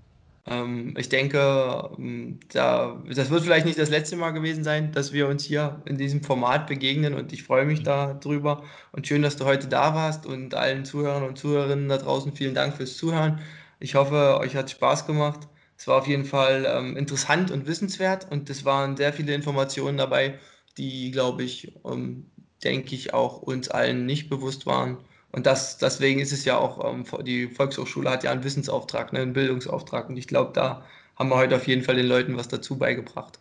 Ähm, 0.48 0.94
ich 0.96 1.08
denke, 1.08 1.90
ähm, 1.98 2.38
da, 2.52 3.02
das 3.12 3.30
wird 3.30 3.42
vielleicht 3.42 3.66
nicht 3.66 3.78
das 3.78 3.90
letzte 3.90 4.16
Mal 4.16 4.30
gewesen 4.30 4.62
sein, 4.64 4.92
dass 4.92 5.12
wir 5.12 5.28
uns 5.28 5.44
hier 5.44 5.82
in 5.86 5.98
diesem 5.98 6.22
Format 6.22 6.66
begegnen 6.68 7.14
und 7.14 7.32
ich 7.32 7.42
freue 7.42 7.64
mich 7.64 7.82
darüber 7.82 8.62
und 8.92 9.06
schön, 9.06 9.22
dass 9.22 9.36
du 9.36 9.44
heute 9.44 9.66
da 9.66 9.94
warst 9.94 10.24
und 10.26 10.54
allen 10.54 10.84
Zuhörern 10.84 11.24
und 11.24 11.36
Zuhörerinnen 11.38 11.88
da 11.88 11.98
draußen 11.98 12.32
vielen 12.32 12.54
Dank 12.54 12.76
fürs 12.76 12.96
Zuhören. 12.96 13.40
Ich 13.80 13.94
hoffe, 13.96 14.38
euch 14.40 14.54
hat 14.56 14.70
Spaß 14.70 15.06
gemacht. 15.06 15.48
Es 15.76 15.86
war 15.88 15.98
auf 15.98 16.06
jeden 16.06 16.24
Fall 16.24 16.66
ähm, 16.68 16.96
interessant 16.96 17.50
und 17.50 17.66
wissenswert 17.66 18.30
und 18.30 18.48
es 18.48 18.64
waren 18.64 18.96
sehr 18.96 19.12
viele 19.12 19.34
Informationen 19.34 19.98
dabei, 19.98 20.38
die, 20.78 21.10
glaube 21.10 21.42
ich, 21.42 21.74
ähm, 21.84 22.30
denke 22.64 22.94
ich, 22.94 23.12
auch 23.14 23.42
uns 23.42 23.68
allen 23.68 24.06
nicht 24.06 24.30
bewusst 24.30 24.66
waren. 24.66 24.98
Und 25.32 25.46
das, 25.46 25.78
deswegen 25.78 26.20
ist 26.20 26.32
es 26.32 26.44
ja 26.44 26.56
auch, 26.56 26.92
ähm, 26.92 27.04
die 27.24 27.48
Volkshochschule 27.48 28.10
hat 28.10 28.24
ja 28.24 28.30
einen 28.30 28.44
Wissensauftrag, 28.44 29.12
ne, 29.12 29.20
einen 29.20 29.32
Bildungsauftrag. 29.32 30.08
Und 30.08 30.16
ich 30.16 30.28
glaube, 30.28 30.52
da 30.54 30.84
haben 31.16 31.28
wir 31.28 31.36
heute 31.36 31.56
auf 31.56 31.66
jeden 31.66 31.82
Fall 31.82 31.96
den 31.96 32.06
Leuten 32.06 32.36
was 32.36 32.48
dazu 32.48 32.78
beigebracht. 32.78 33.38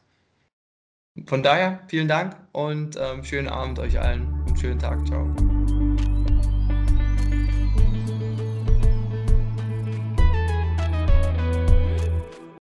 Von 1.27 1.43
daher 1.43 1.79
vielen 1.87 2.09
Dank 2.09 2.35
und 2.51 2.97
ähm, 2.99 3.23
schönen 3.23 3.47
Abend 3.47 3.79
euch 3.79 3.99
allen 3.99 4.43
und 4.47 4.59
schönen 4.59 4.79
Tag. 4.79 5.05
Ciao. 5.07 5.33